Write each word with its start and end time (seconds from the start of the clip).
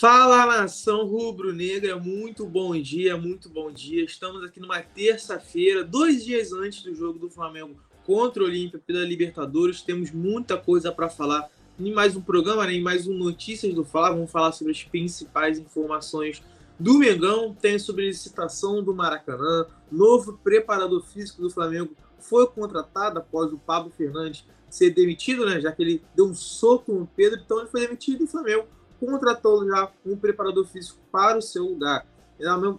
Fala 0.00 0.44
nação 0.44 1.06
rubro-negra, 1.06 1.96
muito 1.96 2.44
bom 2.44 2.76
dia, 2.76 3.16
muito 3.16 3.48
bom 3.48 3.70
dia. 3.70 4.04
Estamos 4.04 4.42
aqui 4.42 4.58
numa 4.58 4.82
terça-feira, 4.82 5.84
dois 5.84 6.24
dias 6.24 6.52
antes 6.52 6.82
do 6.82 6.92
jogo 6.96 7.16
do 7.16 7.30
Flamengo 7.30 7.76
contra 8.04 8.42
o 8.42 8.46
Olímpia 8.46 8.82
pela 8.84 9.04
Libertadores. 9.04 9.82
Temos 9.82 10.10
muita 10.10 10.56
coisa 10.56 10.90
para 10.90 11.08
falar 11.08 11.48
em 11.78 11.92
mais 11.92 12.16
um 12.16 12.20
programa, 12.20 12.66
né? 12.66 12.72
em 12.72 12.82
mais 12.82 13.06
um 13.06 13.14
Notícias 13.14 13.72
do 13.72 13.84
Fla. 13.84 14.10
Vamos 14.10 14.32
falar 14.32 14.50
sobre 14.50 14.72
as 14.72 14.82
principais 14.82 15.60
informações 15.60 16.42
do 16.78 16.98
Mengão. 16.98 17.54
Tem 17.54 17.78
sobre 17.78 18.02
a 18.02 18.08
licitação 18.08 18.82
do 18.82 18.92
Maracanã, 18.92 19.64
novo 19.92 20.40
preparador 20.42 21.04
físico 21.04 21.40
do 21.40 21.50
Flamengo 21.50 21.94
foi 22.18 22.48
contratado 22.48 23.20
após 23.20 23.52
o 23.52 23.58
Pablo 23.58 23.92
Fernandes 23.96 24.44
ser 24.68 24.90
demitido, 24.90 25.46
né? 25.46 25.60
Já 25.60 25.70
que 25.70 25.82
ele 25.82 26.02
deu 26.16 26.26
um 26.26 26.34
soco 26.34 26.92
no 26.92 27.06
Pedro, 27.06 27.40
então 27.44 27.60
ele 27.60 27.68
foi 27.68 27.82
demitido 27.82 28.22
e 28.22 28.24
o 28.24 28.28
Flamengo 28.28 28.66
contratou 29.06 29.66
já 29.66 29.90
um 30.04 30.16
preparador 30.16 30.66
físico 30.66 30.98
para 31.10 31.38
o 31.38 31.42
seu 31.42 31.64
lugar. 31.64 32.06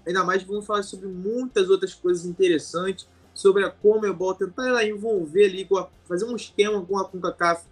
Ainda 0.06 0.24
mais 0.24 0.44
vamos 0.44 0.66
falar 0.66 0.84
sobre 0.84 1.08
muitas 1.08 1.70
outras 1.70 1.94
coisas 1.94 2.26
interessantes, 2.26 3.08
sobre 3.34 3.64
a 3.64 3.70
Comebol, 3.70 4.34
tentar 4.34 4.86
envolver 4.86 5.46
ali, 5.46 5.68
fazer 6.06 6.26
um 6.26 6.36
esquema 6.36 6.86
com 6.86 6.98
a 6.98 7.06
CONCACAF 7.06 7.66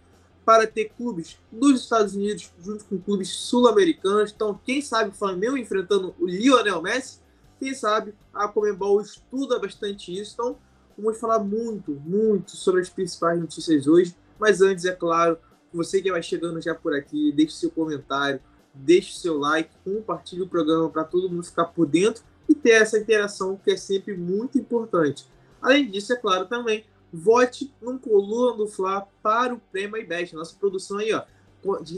para 0.46 0.68
ter 0.68 0.92
clubes 0.98 1.38
dos 1.52 1.82
Estados 1.82 2.16
Unidos 2.16 2.52
junto 2.60 2.84
com 2.86 3.00
clubes 3.00 3.30
sul-americanos. 3.30 4.34
Então, 4.36 4.60
quem 4.66 4.82
sabe 4.82 5.12
o 5.12 5.14
Flamengo 5.14 5.58
enfrentando 5.58 6.14
o 6.20 6.26
Lionel 6.28 6.82
Messi, 6.82 7.20
quem 7.60 7.74
sabe 7.74 8.14
a 8.34 8.48
Comebol 8.48 9.00
estuda 9.00 9.58
bastante 9.58 10.14
isso. 10.14 10.34
Então, 10.34 10.58
vamos 10.98 11.18
falar 11.18 11.40
muito, 11.40 11.92
muito 12.06 12.58
sobre 12.58 12.82
as 12.82 12.90
principais 12.90 13.40
notícias 13.40 13.88
hoje. 13.88 14.16
Mas 14.38 14.62
antes, 14.62 14.84
é 14.84 14.92
claro, 14.92 15.38
você 15.76 16.02
que 16.02 16.12
vai 16.12 16.22
chegando 16.22 16.62
já 16.62 16.76
por 16.76 16.94
aqui, 16.94 17.32
deixe 17.32 17.56
seu 17.56 17.72
comentário, 17.72 18.40
deixe 18.74 19.14
seu 19.14 19.38
like, 19.38 19.70
compartilhe 19.84 20.42
o 20.42 20.48
programa 20.48 20.90
para 20.90 21.04
todo 21.04 21.30
mundo 21.30 21.44
ficar 21.44 21.66
por 21.66 21.86
dentro 21.86 22.24
e 22.48 22.56
ter 22.56 22.72
essa 22.72 22.98
interação 22.98 23.60
que 23.64 23.72
é 23.72 23.78
sempre 23.78 24.16
muito 24.16 24.58
importante. 24.58 25.28
Além 25.62 25.90
disso, 25.90 26.14
é 26.14 26.16
claro 26.16 26.46
também, 26.46 26.86
vote 27.12 27.74
no 27.82 28.00
Coluna 28.00 28.58
do 28.58 28.68
Fla 28.68 29.08
para 29.22 29.54
o 29.54 29.60
Prêmio 29.72 29.98
IBEST. 29.98 30.36
Nossa 30.36 30.56
produção 30.60 30.98
aí, 30.98 31.14
ó, 31.14 31.24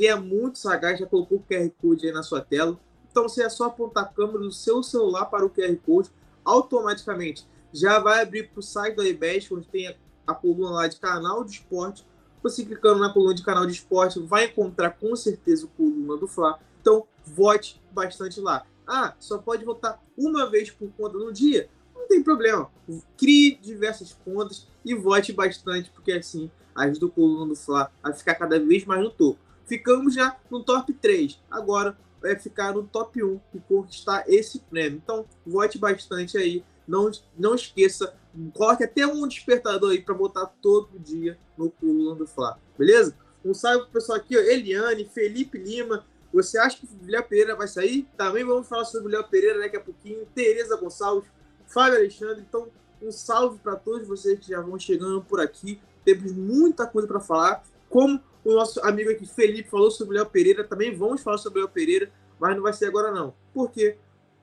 é 0.01 0.15
muito 0.15 0.59
sagaz, 0.59 0.99
já 0.99 1.05
colocou 1.05 1.39
o 1.39 1.43
QR 1.43 1.69
Code 1.81 2.05
aí 2.05 2.13
na 2.13 2.21
sua 2.21 2.41
tela. 2.41 2.79
Então, 3.09 3.23
você 3.23 3.43
é 3.43 3.49
só 3.49 3.65
apontar 3.65 4.03
a 4.03 4.07
câmera 4.07 4.39
do 4.39 4.51
seu 4.51 4.83
celular 4.83 5.25
para 5.25 5.45
o 5.45 5.49
QR 5.49 5.75
Code, 5.85 6.11
automaticamente 6.43 7.47
já 7.73 7.99
vai 7.99 8.21
abrir 8.21 8.49
para 8.49 8.59
o 8.59 8.63
site 8.63 8.95
da 8.95 9.05
IBEST, 9.05 9.53
onde 9.53 9.67
tem 9.67 9.93
a 10.25 10.33
coluna 10.33 10.71
lá 10.71 10.87
de 10.87 10.97
canal 10.97 11.43
de 11.43 11.51
esporte, 11.51 12.05
você 12.45 12.63
clicando 12.63 12.99
na 12.99 13.11
coluna 13.11 13.33
de 13.33 13.43
canal 13.43 13.65
de 13.65 13.71
esporte, 13.71 14.19
vai 14.19 14.45
encontrar 14.45 14.91
com 14.91 15.15
certeza 15.15 15.65
o 15.65 15.69
coluna 15.69 16.15
do 16.15 16.27
Fla. 16.27 16.59
Então, 16.79 17.07
vote 17.25 17.81
bastante 17.91 18.39
lá. 18.39 18.63
Ah, 18.85 19.15
só 19.19 19.39
pode 19.39 19.65
votar 19.65 19.99
uma 20.15 20.47
vez 20.47 20.69
por 20.69 20.87
conta 20.91 21.17
no 21.17 21.33
dia? 21.33 21.67
Não 21.95 22.07
tem 22.07 22.21
problema. 22.21 22.69
Crie 23.17 23.55
diversas 23.55 24.13
contas 24.23 24.67
e 24.85 24.93
vote 24.93 25.33
bastante, 25.33 25.89
porque 25.89 26.11
assim 26.11 26.51
ajuda 26.75 27.07
o 27.07 27.11
coluna 27.11 27.47
do 27.47 27.55
Fla 27.55 27.91
a 28.03 28.13
ficar 28.13 28.35
cada 28.35 28.59
vez 28.59 28.85
mais 28.85 29.01
no 29.01 29.09
topo. 29.09 29.39
Ficamos 29.65 30.13
já 30.13 30.37
no 30.51 30.63
top 30.63 30.93
3. 30.93 31.41
Agora 31.49 31.97
é 32.23 32.35
ficar 32.35 32.73
no 32.73 32.83
top 32.83 33.23
1 33.23 33.39
e 33.55 33.59
conquistar 33.59 34.23
esse 34.27 34.59
prêmio. 34.59 35.01
Então, 35.03 35.25
vote 35.47 35.79
bastante 35.79 36.37
aí. 36.37 36.63
Não, 36.87 37.09
não 37.37 37.55
esqueça 37.55 38.13
coloque 38.53 38.83
até 38.83 39.05
um 39.07 39.27
despertador 39.27 39.91
aí 39.91 40.01
para 40.01 40.13
botar 40.13 40.45
todo 40.61 40.99
dia 40.99 41.37
no 41.57 41.69
Coluna 41.69 42.15
do 42.15 42.27
Fla, 42.27 42.59
beleza? 42.77 43.15
Um 43.43 43.53
salve 43.53 43.83
pro 43.83 43.93
pessoal 43.93 44.17
aqui, 44.17 44.37
ó, 44.37 44.41
Eliane, 44.41 45.05
Felipe 45.05 45.57
Lima. 45.57 46.03
Você 46.33 46.57
acha 46.57 46.77
que 46.77 46.85
o 46.85 46.89
Léo 47.09 47.23
Pereira 47.23 47.55
vai 47.55 47.67
sair? 47.67 48.07
Também 48.17 48.43
vamos 48.43 48.67
falar 48.67 48.85
sobre 48.85 49.07
o 49.07 49.11
Léo 49.11 49.23
Pereira 49.29 49.59
daqui 49.59 49.77
a 49.77 49.79
pouquinho. 49.79 50.27
Tereza 50.33 50.75
Gonçalves, 50.75 51.29
Fábio 51.67 51.99
Alexandre. 51.99 52.43
Então, 52.47 52.67
um 53.01 53.11
salve 53.11 53.59
para 53.59 53.75
todos 53.75 54.07
vocês 54.07 54.39
que 54.39 54.49
já 54.49 54.59
vão 54.59 54.77
chegando 54.79 55.21
por 55.21 55.39
aqui. 55.39 55.79
Temos 56.03 56.33
muita 56.33 56.87
coisa 56.87 57.07
para 57.07 57.19
falar. 57.19 57.63
Como 57.87 58.19
o 58.43 58.53
nosso 58.53 58.81
amigo 58.81 59.11
aqui, 59.11 59.25
Felipe, 59.25 59.69
falou 59.69 59.91
sobre 59.91 60.15
o 60.15 60.17
Léo 60.17 60.29
Pereira, 60.29 60.63
também 60.63 60.93
vamos 60.95 61.21
falar 61.21 61.37
sobre 61.37 61.59
o 61.59 61.63
Léo 61.63 61.71
Pereira, 61.71 62.11
mas 62.39 62.55
não 62.55 62.63
vai 62.63 62.73
ser 62.73 62.87
agora 62.87 63.11
não. 63.11 63.33
Porque 63.53 63.95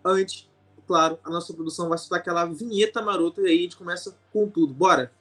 antes 0.04 0.48
claro, 0.86 1.18
a 1.24 1.30
nossa 1.30 1.52
produção 1.52 1.88
vai 1.88 1.98
soltar 1.98 2.20
aquela 2.20 2.44
vinheta 2.44 3.02
marota 3.02 3.40
e 3.42 3.46
aí 3.46 3.58
a 3.58 3.62
gente 3.62 3.76
começa 3.76 4.16
com 4.32 4.48
tudo. 4.48 4.72
Bora! 4.72 5.12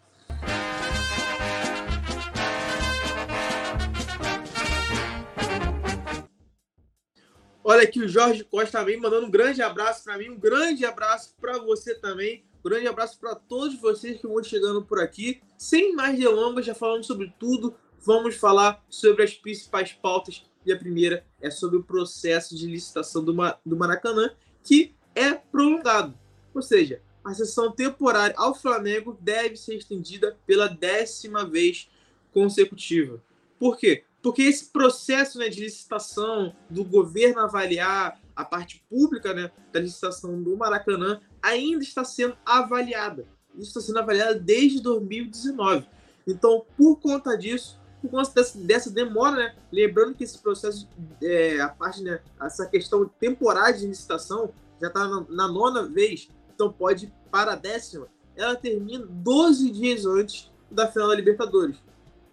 Olha 7.63 7.83
aqui 7.83 7.99
o 7.99 8.07
Jorge 8.07 8.43
Costa 8.43 8.79
também 8.79 8.99
mandando 8.99 9.27
um 9.27 9.31
grande 9.31 9.61
abraço 9.61 10.03
para 10.03 10.17
mim, 10.17 10.29
um 10.29 10.37
grande 10.37 10.83
abraço 10.83 11.35
para 11.39 11.59
você 11.59 11.95
também. 11.95 12.43
Um 12.63 12.69
grande 12.69 12.87
abraço 12.87 13.19
para 13.19 13.33
todos 13.33 13.79
vocês 13.79 14.19
que 14.19 14.27
vão 14.27 14.43
chegando 14.43 14.83
por 14.83 14.99
aqui. 14.99 15.41
Sem 15.57 15.95
mais 15.95 16.17
delongas, 16.17 16.65
já 16.65 16.75
falando 16.75 17.03
sobre 17.03 17.33
tudo, 17.39 17.75
vamos 17.99 18.35
falar 18.35 18.83
sobre 18.89 19.23
as 19.23 19.33
principais 19.33 19.93
pautas. 19.93 20.43
E 20.63 20.71
a 20.71 20.77
primeira 20.77 21.25
é 21.41 21.49
sobre 21.49 21.77
o 21.77 21.83
processo 21.83 22.55
de 22.55 22.67
licitação 22.67 23.23
do, 23.23 23.33
do 23.65 23.75
Maracanã, 23.75 24.31
que 24.63 24.93
é 25.15 25.33
prolongado. 25.33 26.13
Ou 26.53 26.61
seja, 26.61 27.01
a 27.23 27.33
sessão 27.33 27.71
temporária 27.71 28.35
ao 28.37 28.53
Flamengo 28.53 29.17
deve 29.19 29.55
ser 29.55 29.75
estendida 29.75 30.37
pela 30.45 30.67
décima 30.67 31.45
vez 31.45 31.89
consecutiva. 32.33 33.21
Por 33.59 33.77
quê? 33.77 34.03
Porque 34.21 34.43
esse 34.43 34.65
processo 34.65 35.37
né, 35.39 35.49
de 35.49 35.61
licitação 35.61 36.55
do 36.69 36.83
governo 36.83 37.41
avaliar 37.41 38.19
a 38.35 38.45
parte 38.45 38.83
pública 38.89 39.33
né, 39.33 39.51
da 39.71 39.79
licitação 39.79 40.41
do 40.41 40.55
Maracanã 40.55 41.21
ainda 41.41 41.83
está 41.83 42.03
sendo 42.03 42.35
avaliada. 42.45 43.27
Isso 43.55 43.69
está 43.77 43.81
sendo 43.81 43.99
avaliado 43.99 44.39
desde 44.39 44.81
2019. 44.81 45.85
Então, 46.27 46.65
por 46.77 46.99
conta 46.99 47.35
disso, 47.35 47.79
por 48.01 48.09
conta 48.09 48.31
dessa, 48.33 48.57
dessa 48.57 48.89
demora, 48.89 49.35
né, 49.35 49.55
lembrando 49.71 50.13
que 50.13 50.23
esse 50.23 50.37
processo, 50.37 50.87
é, 51.21 51.59
a 51.59 51.69
parte, 51.69 52.01
né, 52.01 52.21
essa 52.39 52.65
questão 52.65 53.07
temporária 53.19 53.77
de 53.77 53.87
licitação 53.87 54.51
já 54.81 54.87
está 54.87 55.07
na, 55.07 55.25
na, 55.29 55.47
nona 55.47 55.83
vez, 55.83 56.29
então 56.53 56.73
pode 56.73 57.05
ir 57.05 57.13
para 57.29 57.53
a 57.53 57.55
décima. 57.55 58.07
Ela 58.35 58.55
termina 58.55 59.05
12 59.07 59.69
dias 59.69 60.05
antes 60.05 60.51
da 60.69 60.91
final 60.91 61.09
da 61.09 61.15
Libertadores. 61.15 61.77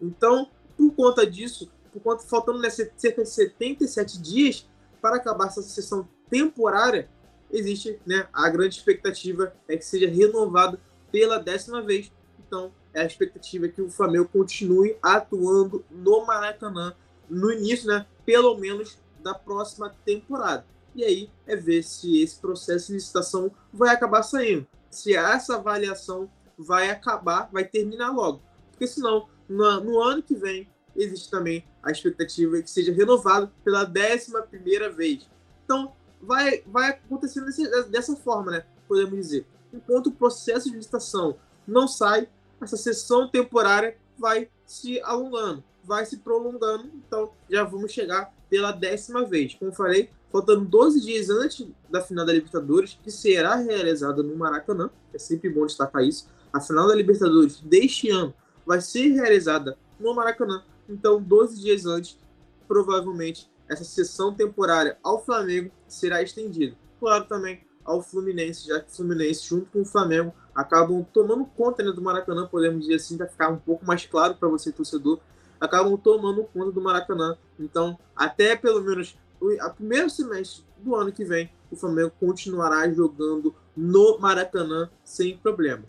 Então, 0.00 0.48
por 0.76 0.94
conta 0.94 1.26
disso, 1.26 1.70
por 1.92 2.00
conta 2.00 2.22
faltando 2.24 2.58
né, 2.58 2.70
cerca 2.70 3.22
de 3.22 3.28
77 3.28 4.20
dias 4.20 4.68
para 5.02 5.16
acabar 5.16 5.48
essa 5.48 5.62
sessão 5.62 6.08
temporária, 6.30 7.08
existe 7.50 8.00
né, 8.06 8.26
a 8.32 8.48
grande 8.48 8.76
expectativa 8.76 9.52
é 9.66 9.76
que 9.76 9.84
seja 9.84 10.08
renovado 10.08 10.78
pela 11.12 11.38
décima 11.38 11.82
vez. 11.82 12.10
Então, 12.38 12.72
é 12.94 13.02
a 13.02 13.06
expectativa 13.06 13.66
é 13.66 13.68
que 13.68 13.82
o 13.82 13.90
Flamengo 13.90 14.28
continue 14.28 14.96
atuando 15.02 15.84
no 15.90 16.24
Maracanã 16.24 16.94
no 17.28 17.52
início, 17.52 17.86
né, 17.88 18.06
pelo 18.24 18.56
menos 18.56 18.98
da 19.22 19.34
próxima 19.34 19.94
temporada 20.04 20.64
e 20.98 21.04
aí 21.04 21.30
é 21.46 21.54
ver 21.54 21.84
se 21.84 22.20
esse 22.20 22.40
processo 22.40 22.88
de 22.88 22.94
licitação 22.94 23.52
vai 23.72 23.94
acabar 23.94 24.24
saindo. 24.24 24.66
Se 24.90 25.14
essa 25.14 25.54
avaliação 25.54 26.28
vai 26.58 26.90
acabar, 26.90 27.48
vai 27.52 27.64
terminar 27.64 28.10
logo. 28.10 28.42
Porque 28.72 28.84
senão, 28.84 29.28
no, 29.48 29.80
no 29.80 30.02
ano 30.02 30.20
que 30.20 30.34
vem, 30.34 30.68
existe 30.96 31.30
também 31.30 31.64
a 31.84 31.92
expectativa 31.92 32.60
que 32.60 32.68
seja 32.68 32.92
renovado 32.92 33.48
pela 33.62 33.84
décima 33.84 34.42
primeira 34.42 34.90
vez. 34.90 35.30
Então, 35.64 35.92
vai, 36.20 36.64
vai 36.66 36.90
acontecendo 36.90 37.46
desse, 37.46 37.88
dessa 37.88 38.16
forma, 38.16 38.50
né? 38.50 38.66
Podemos 38.88 39.14
dizer. 39.14 39.46
Enquanto 39.72 40.08
o 40.08 40.12
processo 40.12 40.68
de 40.68 40.76
licitação 40.76 41.38
não 41.64 41.86
sai, 41.86 42.28
essa 42.60 42.76
sessão 42.76 43.28
temporária 43.28 43.96
vai 44.18 44.50
se 44.66 45.00
alongando, 45.02 45.62
vai 45.84 46.04
se 46.04 46.16
prolongando. 46.16 46.90
Então, 47.06 47.30
já 47.48 47.62
vamos 47.62 47.92
chegar 47.92 48.34
pela 48.50 48.72
décima 48.72 49.24
vez. 49.24 49.54
Como 49.54 49.72
falei, 49.72 50.10
faltando 50.30 50.64
12 50.64 51.00
dias 51.00 51.30
antes 51.30 51.66
da 51.90 52.00
final 52.00 52.24
da 52.24 52.32
Libertadores, 52.32 52.98
que 53.02 53.10
será 53.10 53.56
realizada 53.56 54.22
no 54.22 54.36
Maracanã. 54.36 54.90
É 55.12 55.18
sempre 55.18 55.48
bom 55.48 55.66
destacar 55.66 56.04
isso. 56.04 56.28
A 56.52 56.60
final 56.60 56.86
da 56.86 56.94
Libertadores 56.94 57.60
deste 57.60 58.10
ano 58.10 58.34
vai 58.66 58.80
ser 58.80 59.08
realizada 59.08 59.76
no 59.98 60.14
Maracanã. 60.14 60.62
Então, 60.88 61.20
12 61.20 61.60
dias 61.60 61.86
antes, 61.86 62.18
provavelmente, 62.66 63.50
essa 63.68 63.84
sessão 63.84 64.32
temporária 64.34 64.98
ao 65.02 65.24
Flamengo 65.24 65.70
será 65.86 66.22
estendida. 66.22 66.76
Claro, 66.98 67.24
também 67.26 67.66
ao 67.84 68.02
Fluminense, 68.02 68.68
já 68.68 68.80
que 68.80 68.90
o 68.90 68.94
Fluminense, 68.94 69.46
junto 69.46 69.66
com 69.70 69.80
o 69.80 69.84
Flamengo, 69.84 70.32
acabam 70.54 71.06
tomando 71.12 71.44
conta 71.44 71.82
né, 71.82 71.90
do 71.90 72.02
Maracanã, 72.02 72.46
podemos 72.46 72.82
dizer 72.82 72.96
assim, 72.96 73.16
para 73.16 73.26
ficar 73.26 73.48
um 73.48 73.56
pouco 73.56 73.86
mais 73.86 74.04
claro 74.04 74.34
para 74.34 74.48
você, 74.48 74.70
torcedor, 74.70 75.20
acabam 75.58 75.96
tomando 75.96 76.44
conta 76.44 76.70
do 76.70 76.80
Maracanã. 76.80 77.36
Então, 77.58 77.98
até 78.14 78.56
pelo 78.56 78.82
menos 78.82 79.16
o 79.40 79.70
primeiro 79.70 80.10
semestre 80.10 80.64
do 80.78 80.94
ano 80.94 81.12
que 81.12 81.24
vem, 81.24 81.50
o 81.70 81.76
Flamengo 81.76 82.12
continuará 82.18 82.88
jogando 82.90 83.54
no 83.76 84.18
Maracanã 84.18 84.90
sem 85.04 85.36
problemas. 85.36 85.88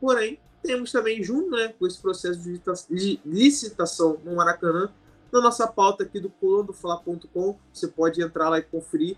Porém, 0.00 0.38
temos 0.62 0.92
também, 0.92 1.22
junto 1.22 1.50
né, 1.50 1.74
com 1.78 1.86
esse 1.86 2.00
processo 2.00 2.40
de 2.40 3.20
licitação 3.24 4.18
no 4.24 4.36
Maracanã, 4.36 4.92
na 5.32 5.40
nossa 5.40 5.66
pauta 5.66 6.02
aqui 6.02 6.18
do 6.18 6.28
colondofla.com, 6.28 7.56
você 7.72 7.86
pode 7.86 8.20
entrar 8.20 8.48
lá 8.48 8.58
e 8.58 8.62
conferir, 8.62 9.16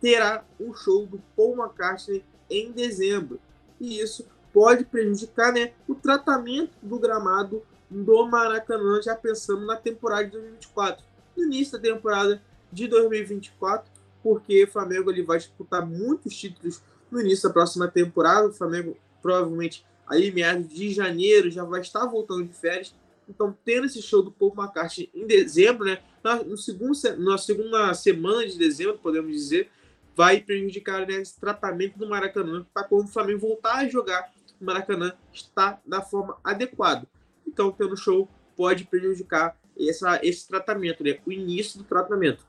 terá 0.00 0.44
um 0.60 0.74
show 0.74 1.06
do 1.06 1.20
Paul 1.34 1.56
McCartney 1.56 2.24
em 2.50 2.70
dezembro. 2.70 3.40
E 3.80 4.00
isso 4.00 4.26
pode 4.52 4.84
prejudicar 4.84 5.52
né, 5.52 5.72
o 5.88 5.94
tratamento 5.94 6.76
do 6.82 6.98
gramado 6.98 7.62
do 7.90 8.26
Maracanã, 8.26 9.00
já 9.02 9.16
pensando 9.16 9.64
na 9.64 9.76
temporada 9.76 10.24
de 10.24 10.32
2024. 10.32 11.04
No 11.36 11.44
início 11.44 11.78
da 11.78 11.88
temporada 11.88 12.42
de 12.74 12.88
2024, 12.88 13.90
porque 14.22 14.64
o 14.64 14.70
Flamengo 14.70 15.10
ele 15.10 15.22
vai 15.22 15.38
disputar 15.38 15.86
muitos 15.86 16.36
títulos 16.36 16.82
no 17.10 17.20
início 17.20 17.48
da 17.48 17.52
próxima 17.52 17.88
temporada. 17.88 18.48
O 18.48 18.52
Flamengo 18.52 18.96
provavelmente 19.22 19.86
ali 20.06 20.30
meados 20.30 20.68
de 20.68 20.92
janeiro 20.92 21.50
já 21.50 21.64
vai 21.64 21.80
estar 21.80 22.04
voltando 22.06 22.44
de 22.44 22.52
férias. 22.52 22.94
Então, 23.28 23.56
tendo 23.64 23.86
esse 23.86 24.02
show 24.02 24.22
do 24.22 24.30
Paul 24.30 24.52
McCartney 24.54 25.08
em 25.14 25.26
dezembro, 25.26 25.84
né, 25.84 26.02
na, 26.22 26.42
no 26.42 26.58
segundo, 26.58 26.92
na 27.18 27.38
segunda 27.38 27.94
semana 27.94 28.46
de 28.46 28.58
dezembro, 28.58 28.98
podemos 28.98 29.32
dizer, 29.32 29.70
vai 30.14 30.40
prejudicar 30.40 31.06
né, 31.06 31.14
esse 31.14 31.38
tratamento 31.40 31.98
do 31.98 32.08
Maracanã 32.08 32.66
para 32.72 32.84
quando 32.84 33.06
o 33.06 33.10
Flamengo 33.10 33.40
voltar 33.40 33.76
a 33.76 33.88
jogar, 33.88 34.30
o 34.60 34.64
Maracanã 34.64 35.14
está 35.32 35.80
da 35.86 36.02
forma 36.02 36.36
adequada. 36.44 37.06
Então, 37.46 37.72
tendo 37.72 37.96
show 37.96 38.28
pode 38.56 38.84
prejudicar 38.84 39.58
essa, 39.78 40.20
esse 40.22 40.46
tratamento, 40.46 41.02
né, 41.02 41.18
o 41.26 41.32
início 41.32 41.78
do 41.78 41.84
tratamento. 41.84 42.44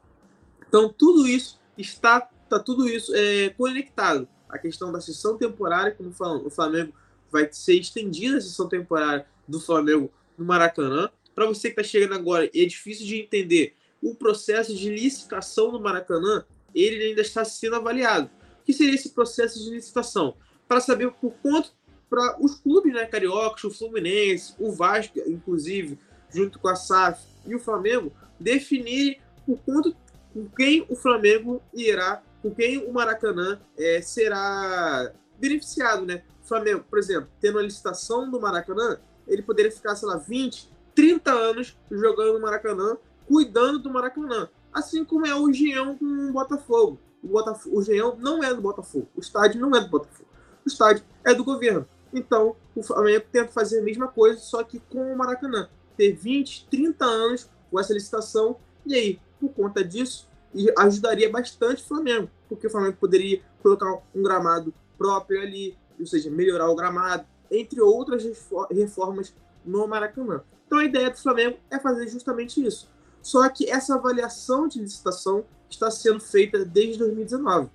Então, 0.75 0.89
tudo 0.89 1.25
isso 1.25 1.57
está, 1.77 2.19
tá 2.49 2.59
tudo 2.59 2.85
isso 2.85 3.15
é, 3.15 3.47
conectado. 3.51 4.27
A 4.49 4.57
questão 4.57 4.91
da 4.91 4.99
sessão 4.99 5.37
temporária, 5.37 5.93
como 5.93 6.09
o 6.45 6.49
Flamengo 6.49 6.93
vai 7.31 7.47
ser 7.49 7.75
estendida 7.75 8.39
a 8.39 8.41
sessão 8.41 8.67
temporária 8.67 9.25
do 9.47 9.61
Flamengo 9.61 10.11
no 10.37 10.43
Maracanã. 10.43 11.09
Para 11.33 11.45
você 11.45 11.69
que 11.71 11.79
está 11.79 11.83
chegando 11.89 12.15
agora 12.15 12.51
é 12.53 12.65
difícil 12.65 13.05
de 13.05 13.21
entender 13.21 13.73
o 14.03 14.15
processo 14.15 14.75
de 14.75 14.89
licitação 14.89 15.71
do 15.71 15.79
Maracanã, 15.79 16.43
ele 16.75 17.05
ainda 17.05 17.21
está 17.21 17.45
sendo 17.45 17.77
avaliado. 17.77 18.29
O 18.59 18.65
que 18.65 18.73
seria 18.73 18.95
esse 18.95 19.11
processo 19.11 19.63
de 19.63 19.69
licitação? 19.69 20.35
Para 20.67 20.81
saber 20.81 21.09
por 21.09 21.31
quanto 21.41 21.71
para 22.09 22.35
os 22.43 22.55
clubes 22.55 22.93
né, 22.93 23.05
cariocas, 23.05 23.63
o 23.63 23.71
Fluminense, 23.71 24.53
o 24.59 24.73
Vasco, 24.73 25.21
inclusive, 25.25 25.97
junto 26.29 26.59
com 26.59 26.67
a 26.67 26.75
SAF 26.75 27.23
e 27.47 27.55
o 27.55 27.59
Flamengo, 27.59 28.11
definir 28.37 29.21
por 29.45 29.57
quanto 29.59 29.95
com 30.35 30.49
quem 30.49 30.85
o 30.89 30.97
Flamengo 30.97 31.63
irá, 31.73 32.21
com 32.41 32.53
quem 32.53 32.85
o 32.85 32.91
Maracanã 32.91 33.57
é, 33.77 34.01
será 34.01 35.13
beneficiado, 35.39 36.05
né? 36.05 36.23
O 36.43 36.47
Flamengo, 36.47 36.83
por 36.89 36.99
exemplo, 36.99 37.29
tendo 37.39 37.57
a 37.57 37.61
licitação 37.63 38.29
do 38.29 38.41
Maracanã, 38.41 38.99
ele 39.25 39.41
poderia 39.41 39.71
ficar, 39.71 39.95
sei 39.95 40.09
lá, 40.09 40.17
20, 40.17 40.69
30 40.93 41.31
anos 41.31 41.77
jogando 41.89 42.33
no 42.33 42.41
Maracanã, 42.41 42.97
cuidando 43.25 43.79
do 43.79 43.89
Maracanã. 43.89 44.49
Assim 44.73 45.05
como 45.05 45.25
é 45.25 45.33
o 45.33 45.51
Geão 45.53 45.97
com 45.97 46.05
o 46.05 46.33
Botafogo. 46.33 46.99
O, 47.23 47.29
Botafogo, 47.29 47.81
não 48.19 48.43
é 48.43 48.53
do 48.53 48.61
Botafogo. 48.61 49.07
O 49.15 49.21
estádio 49.21 49.61
não 49.61 49.73
é 49.73 49.79
do 49.79 49.89
Botafogo. 49.89 50.29
O 50.65 50.67
estádio 50.67 51.03
é 51.23 51.33
do 51.33 51.45
governo. 51.45 51.87
Então, 52.13 52.57
o 52.75 52.83
Flamengo 52.83 53.25
tenta 53.31 53.53
fazer 53.53 53.79
a 53.79 53.83
mesma 53.83 54.09
coisa, 54.09 54.37
só 54.39 54.61
que 54.63 54.81
com 54.81 55.13
o 55.13 55.17
Maracanã. 55.17 55.69
Ter 55.95 56.11
20, 56.11 56.67
30 56.69 57.05
anos 57.05 57.49
com 57.71 57.79
essa 57.79 57.93
licitação. 57.93 58.57
E 58.85 58.93
aí, 58.93 59.19
por 59.39 59.49
conta 59.49 59.83
disso, 59.83 60.27
ajudaria 60.77 61.29
bastante 61.29 61.83
o 61.83 61.85
Flamengo. 61.85 62.29
Porque 62.47 62.67
o 62.67 62.69
Flamengo 62.69 62.97
poderia 62.97 63.41
colocar 63.61 64.01
um 64.13 64.23
gramado 64.23 64.73
próprio 64.97 65.41
ali, 65.41 65.77
ou 65.99 66.05
seja, 66.05 66.29
melhorar 66.29 66.69
o 66.69 66.75
gramado, 66.75 67.25
entre 67.51 67.81
outras 67.81 68.23
reformas 68.71 69.33
no 69.65 69.87
Maracanã. 69.87 70.41
Então 70.65 70.79
a 70.79 70.85
ideia 70.85 71.09
do 71.09 71.17
Flamengo 71.17 71.57
é 71.69 71.79
fazer 71.79 72.07
justamente 72.07 72.63
isso. 72.65 72.89
Só 73.21 73.47
que 73.49 73.69
essa 73.69 73.95
avaliação 73.95 74.67
de 74.67 74.79
licitação 74.79 75.45
está 75.69 75.89
sendo 75.89 76.19
feita 76.19 76.63
desde 76.63 76.99
2019. 76.99 77.69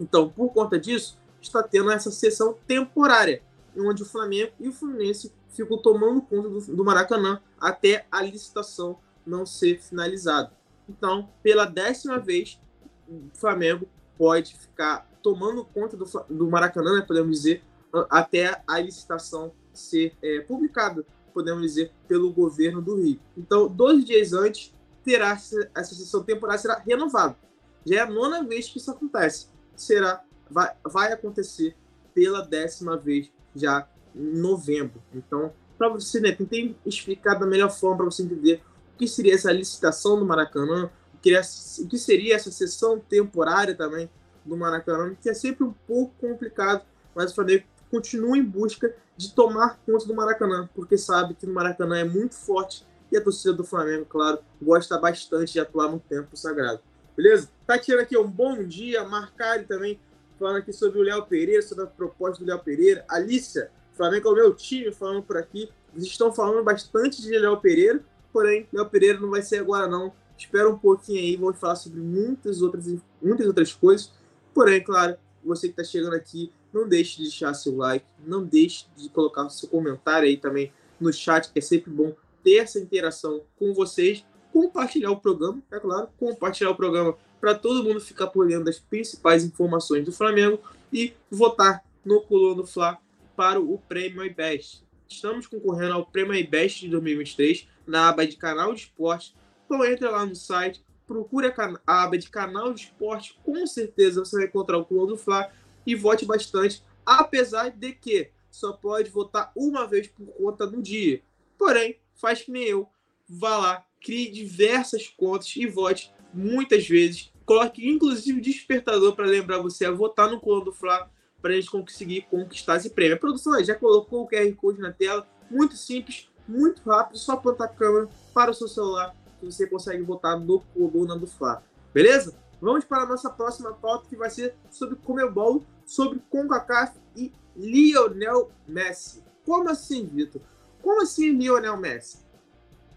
Então, 0.00 0.28
por 0.28 0.52
conta 0.52 0.78
disso, 0.78 1.18
está 1.40 1.62
tendo 1.62 1.90
essa 1.90 2.10
sessão 2.10 2.56
temporária, 2.66 3.42
onde 3.76 4.02
o 4.02 4.06
Flamengo 4.06 4.52
e 4.58 4.68
o 4.68 4.72
Fluminense 4.72 5.32
ficam 5.50 5.78
tomando 5.78 6.22
conta 6.22 6.48
do, 6.48 6.60
do 6.60 6.84
Maracanã 6.84 7.40
até 7.60 8.06
a 8.10 8.22
licitação 8.22 8.98
não 9.26 9.44
ser 9.44 9.80
finalizada. 9.80 10.52
Então, 10.88 11.28
pela 11.42 11.64
décima 11.64 12.18
vez, 12.18 12.60
o 13.08 13.28
Flamengo 13.34 13.86
pode 14.16 14.56
ficar 14.56 15.08
tomando 15.22 15.64
conta 15.64 15.96
do, 15.96 16.04
do 16.28 16.50
Maracanã, 16.50 16.96
né, 16.96 17.04
podemos 17.06 17.36
dizer, 17.36 17.62
até 18.10 18.62
a 18.66 18.78
licitação 18.78 19.52
ser 19.72 20.14
é, 20.22 20.40
publicada, 20.40 21.04
podemos 21.32 21.62
dizer, 21.62 21.92
pelo 22.06 22.32
governo 22.32 22.80
do 22.80 22.96
Rio. 22.96 23.20
Então, 23.36 23.68
dois 23.68 24.04
dias 24.04 24.32
antes, 24.32 24.74
terá 25.04 25.32
essa 25.32 25.94
sessão 25.94 26.22
temporária 26.22 26.60
será 26.60 26.78
renovada. 26.78 27.36
Já 27.84 27.96
é 27.96 28.00
a 28.00 28.10
nona 28.10 28.42
vez 28.42 28.68
que 28.68 28.78
isso 28.78 28.90
acontece. 28.90 29.48
Será, 29.76 30.22
vai, 30.50 30.74
vai 30.84 31.12
acontecer 31.12 31.76
pela 32.12 32.42
décima 32.42 32.96
vez 32.96 33.30
já 33.54 33.88
em 34.14 34.38
novembro. 34.38 35.00
Então, 35.14 35.52
para 35.78 35.88
você, 35.88 36.20
né, 36.20 36.32
tentei 36.32 36.76
explicar 36.84 37.34
da 37.34 37.46
melhor 37.46 37.70
forma 37.70 37.98
para 37.98 38.06
você 38.06 38.22
entender 38.22 38.62
que 38.98 39.08
seria 39.08 39.34
essa 39.34 39.52
licitação 39.52 40.18
do 40.18 40.26
Maracanã, 40.26 40.90
o 41.14 41.88
que 41.88 41.98
seria 41.98 42.34
essa 42.34 42.50
sessão 42.50 42.98
temporária 42.98 43.74
também 43.74 44.10
do 44.44 44.56
Maracanã, 44.56 45.14
que 45.20 45.28
é 45.28 45.34
sempre 45.34 45.64
um 45.64 45.72
pouco 45.86 46.14
complicado, 46.20 46.84
mas 47.14 47.30
o 47.30 47.34
Flamengo 47.34 47.64
continua 47.90 48.36
em 48.36 48.44
busca 48.44 48.94
de 49.16 49.32
tomar 49.32 49.78
conta 49.84 50.06
do 50.06 50.14
Maracanã, 50.14 50.68
porque 50.74 50.98
sabe 50.98 51.34
que 51.34 51.46
o 51.46 51.52
Maracanã 51.52 51.98
é 51.98 52.04
muito 52.04 52.34
forte 52.34 52.86
e 53.10 53.16
a 53.16 53.22
torcida 53.22 53.52
do 53.52 53.64
Flamengo, 53.64 54.04
claro, 54.04 54.38
gosta 54.60 54.98
bastante 54.98 55.54
de 55.54 55.60
atuar 55.60 55.90
no 55.90 55.98
tempo 55.98 56.36
sagrado. 56.36 56.80
Beleza? 57.16 57.50
Tá 57.66 57.78
tirando 57.78 58.02
aqui 58.02 58.16
um 58.16 58.30
bom 58.30 58.62
dia, 58.62 59.02
Marcari 59.04 59.64
também 59.64 59.98
falando 60.38 60.58
aqui 60.58 60.72
sobre 60.72 61.00
o 61.00 61.02
Léo 61.02 61.26
Pereira, 61.26 61.60
sobre 61.62 61.84
a 61.84 61.86
proposta 61.88 62.44
do 62.44 62.48
Léo 62.48 62.60
Pereira. 62.60 63.04
Alícia, 63.08 63.72
Flamengo 63.94 64.28
é 64.28 64.32
o 64.32 64.34
meu 64.34 64.54
time, 64.54 64.92
falando 64.92 65.22
por 65.22 65.36
aqui. 65.36 65.68
Vocês 65.92 66.12
estão 66.12 66.32
falando 66.32 66.62
bastante 66.62 67.20
de 67.20 67.36
Léo 67.36 67.56
Pereira, 67.56 68.04
porém, 68.32 68.66
Léo 68.72 68.88
Pereira 68.88 69.18
não 69.18 69.30
vai 69.30 69.42
ser 69.42 69.58
agora 69.58 69.86
não. 69.86 70.12
Espera 70.36 70.68
um 70.68 70.78
pouquinho 70.78 71.18
aí, 71.18 71.36
vamos 71.36 71.58
falar 71.58 71.76
sobre 71.76 72.00
muitas 72.00 72.62
outras, 72.62 72.86
muitas 73.20 73.46
outras 73.46 73.72
coisas. 73.72 74.12
Porém, 74.54 74.82
claro, 74.82 75.16
você 75.44 75.68
que 75.68 75.80
está 75.80 75.84
chegando 75.84 76.14
aqui, 76.14 76.52
não 76.72 76.88
deixe 76.88 77.16
de 77.16 77.24
deixar 77.24 77.54
seu 77.54 77.76
like, 77.76 78.06
não 78.24 78.44
deixe 78.44 78.86
de 78.96 79.08
colocar 79.08 79.48
seu 79.48 79.68
comentário 79.68 80.28
aí 80.28 80.36
também 80.36 80.72
no 81.00 81.12
chat, 81.12 81.50
que 81.52 81.58
é 81.58 81.62
sempre 81.62 81.90
bom 81.90 82.14
ter 82.42 82.56
essa 82.56 82.78
interação 82.78 83.42
com 83.58 83.72
vocês. 83.72 84.24
Compartilhar 84.52 85.10
o 85.10 85.20
programa, 85.20 85.62
é 85.70 85.78
claro, 85.78 86.08
compartilhar 86.18 86.70
o 86.70 86.74
programa 86.74 87.16
para 87.40 87.54
todo 87.54 87.84
mundo 87.84 88.00
ficar 88.00 88.28
por 88.28 88.46
dentro 88.46 88.64
das 88.64 88.78
principais 88.78 89.44
informações 89.44 90.04
do 90.04 90.12
Flamengo 90.12 90.60
e 90.92 91.12
votar 91.30 91.84
no 92.04 92.20
Colono 92.22 92.66
Fla 92.66 92.98
para 93.36 93.60
o 93.60 93.78
Prêmio 93.78 94.24
iBest. 94.24 94.82
Estamos 95.08 95.46
concorrendo 95.46 95.94
ao 95.94 96.06
Prêmio 96.06 96.34
iBest 96.34 96.80
de 96.80 96.88
2023 96.88 97.68
na 97.88 98.08
aba 98.08 98.26
de 98.26 98.36
canal 98.36 98.72
de 98.74 98.82
esporte. 98.82 99.34
Então 99.64 99.84
entre 99.84 100.06
lá 100.06 100.24
no 100.24 100.36
site, 100.36 100.84
procure 101.06 101.48
a, 101.48 102.02
aba 102.04 102.18
de 102.18 102.28
canal 102.28 102.72
de 102.72 102.82
esporte, 102.82 103.38
com 103.42 103.66
certeza 103.66 104.24
você 104.24 104.36
vai 104.36 104.46
encontrar 104.46 104.78
o 104.78 104.84
Colono 104.84 105.16
Fla 105.16 105.50
e 105.86 105.94
vote 105.94 106.26
bastante, 106.26 106.84
apesar 107.04 107.70
de 107.70 107.92
que 107.92 108.30
só 108.50 108.72
pode 108.72 109.10
votar 109.10 109.50
uma 109.56 109.86
vez 109.86 110.06
por 110.08 110.26
conta 110.26 110.66
do 110.66 110.82
dia. 110.82 111.22
Porém, 111.56 111.98
faz 112.14 112.42
que 112.42 112.50
nem 112.50 112.64
eu, 112.64 112.88
vá 113.28 113.56
lá, 113.56 113.86
crie 114.02 114.30
diversas 114.30 115.08
contas 115.08 115.54
e 115.56 115.66
vote 115.66 116.12
muitas 116.32 116.86
vezes. 116.86 117.32
Coloque 117.44 117.88
inclusive 117.88 118.40
despertador 118.40 119.16
para 119.16 119.24
lembrar 119.24 119.58
você 119.58 119.86
a 119.86 119.90
votar 119.90 120.30
no 120.30 120.38
Colo 120.38 120.66
do 120.66 120.72
Fla 120.72 121.10
para 121.40 121.52
a 121.52 121.56
gente 121.56 121.70
conseguir 121.70 122.22
conquistar 122.22 122.76
esse 122.76 122.90
prêmio. 122.90 123.16
A 123.16 123.18
produção 123.18 123.62
já 123.64 123.74
colocou 123.74 124.24
o 124.24 124.28
QR 124.28 124.52
Code 124.54 124.80
na 124.80 124.92
tela, 124.92 125.26
muito 125.50 125.74
simples, 125.74 126.28
muito 126.48 126.82
rápido, 126.88 127.18
só 127.18 127.32
apontar 127.32 127.68
a 127.68 127.70
câmera 127.70 128.08
para 128.32 128.50
o 128.50 128.54
seu 128.54 128.68
celular 128.68 129.14
que 129.38 129.46
você 129.46 129.66
consegue 129.66 130.02
votar 130.02 130.38
no 130.38 130.60
coluna 130.74 131.16
do 131.16 131.26
Fla. 131.26 131.62
Beleza? 131.94 132.34
Vamos 132.60 132.84
para 132.84 133.02
a 133.02 133.06
nossa 133.06 133.30
próxima 133.30 133.72
pauta 133.72 134.06
que 134.08 134.16
vai 134.16 134.30
ser 134.30 134.54
sobre 134.70 134.96
Comebol 134.96 135.62
sobre 135.86 136.20
CONCACAF 136.30 136.98
e 137.16 137.32
Lionel 137.56 138.50
Messi. 138.66 139.22
Como 139.44 139.70
assim, 139.70 140.04
Vitor? 140.04 140.42
Como 140.82 141.02
assim 141.02 141.32
Lionel 141.32 141.76
Messi? 141.76 142.18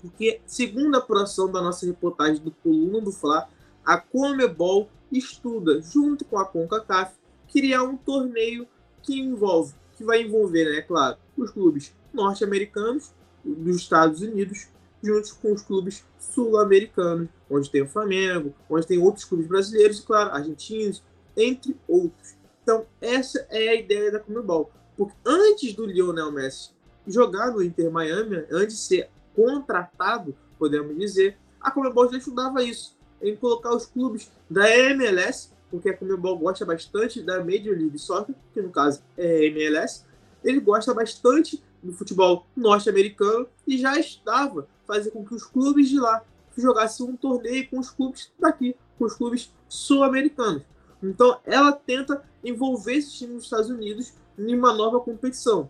Porque, 0.02 0.42
segundo 0.46 0.96
a 0.96 0.98
apuração 0.98 1.50
da 1.50 1.62
nossa 1.62 1.86
reportagem 1.86 2.44
do 2.44 2.52
Coluna 2.52 3.00
do 3.00 3.12
Fla, 3.12 3.48
a 3.86 3.98
Comebol 3.98 4.90
estuda, 5.12 5.82
junto 5.82 6.26
com 6.26 6.38
a 6.38 6.46
CONCACAF, 6.46 7.14
criar 7.52 7.84
um 7.84 7.96
torneio 7.96 8.68
que 9.02 9.20
envolve, 9.20 9.74
que 9.96 10.04
vai 10.04 10.22
envolver, 10.22 10.66
né, 10.66 10.82
claro, 10.82 11.18
os 11.38 11.52
clubes 11.52 11.94
norte-americanos 12.14 13.14
dos 13.44 13.78
Estados 13.78 14.22
Unidos, 14.22 14.68
junto 15.02 15.36
com 15.36 15.54
os 15.54 15.62
clubes 15.62 16.06
sul-americanos, 16.20 17.28
onde 17.50 17.70
tem 17.70 17.82
o 17.82 17.88
Flamengo, 17.88 18.54
onde 18.70 18.88
tem 18.88 19.00
outros 19.00 19.26
clubes 19.26 19.48
brasileiros 19.48 20.00
e, 20.00 20.04
claro, 20.04 20.32
argentinos, 20.32 21.04
entre 21.36 21.76
outros. 21.88 22.36
Então, 22.64 22.86
essa 23.02 23.46
é 23.50 23.70
a 23.70 23.76
ideia 23.76 24.12
da 24.12 24.20
Comebol. 24.20 24.72
Porque 24.96 25.16
antes 25.26 25.74
do 25.74 25.86
Lionel 25.86 26.32
Messi 26.32 26.72
jogar 27.08 27.52
no 27.52 27.64
Inter 27.64 27.92
Miami, 27.92 28.46
antes 28.52 28.76
de 28.76 28.82
ser 28.82 29.10
contratado, 29.36 30.36
podemos 30.60 30.96
dizer, 30.98 31.38
a 31.60 31.72
Comebol 31.72 32.12
já 32.12 32.18
estudava 32.18 32.64
isso, 32.64 32.96
em 33.22 33.36
colocar 33.36 33.74
os 33.76 33.86
clubes 33.86 34.32
da 34.50 34.70
MLS, 34.70 35.50
porque 35.70 35.90
a 35.90 35.98
Comebol 35.98 36.38
gosta 36.38 36.66
bastante 36.66 37.22
da 37.22 37.40
Major 37.40 37.76
League 37.76 37.98
Soccer, 37.98 38.36
que 38.54 38.62
no 38.62 38.70
caso 38.70 39.02
é 39.18 39.46
MLS, 39.46 40.04
ele 40.44 40.60
gosta 40.60 40.94
bastante 40.94 41.64
do 41.84 41.94
futebol 41.94 42.46
norte-americano 42.56 43.48
e 43.68 43.78
já 43.78 44.00
estava 44.00 44.68
fazendo 44.86 45.14
com 45.14 45.26
que 45.26 45.34
os 45.34 45.46
clubes 45.46 45.90
de 45.90 46.00
lá 46.00 46.24
jogassem 46.58 47.06
um 47.06 47.16
torneio 47.16 47.70
com 47.70 47.80
os 47.80 47.90
clubes 47.90 48.32
daqui, 48.40 48.76
com 48.98 49.06
os 49.06 49.16
clubes 49.16 49.54
sul-americanos. 49.68 50.64
Então 51.02 51.40
ela 51.46 51.72
tenta 51.72 52.24
envolver 52.44 52.96
esses 52.96 53.14
times 53.14 53.36
dos 53.36 53.44
Estados 53.46 53.70
Unidos 53.70 54.14
em 54.38 54.56
uma 54.56 54.74
nova 54.74 55.00
competição. 55.00 55.70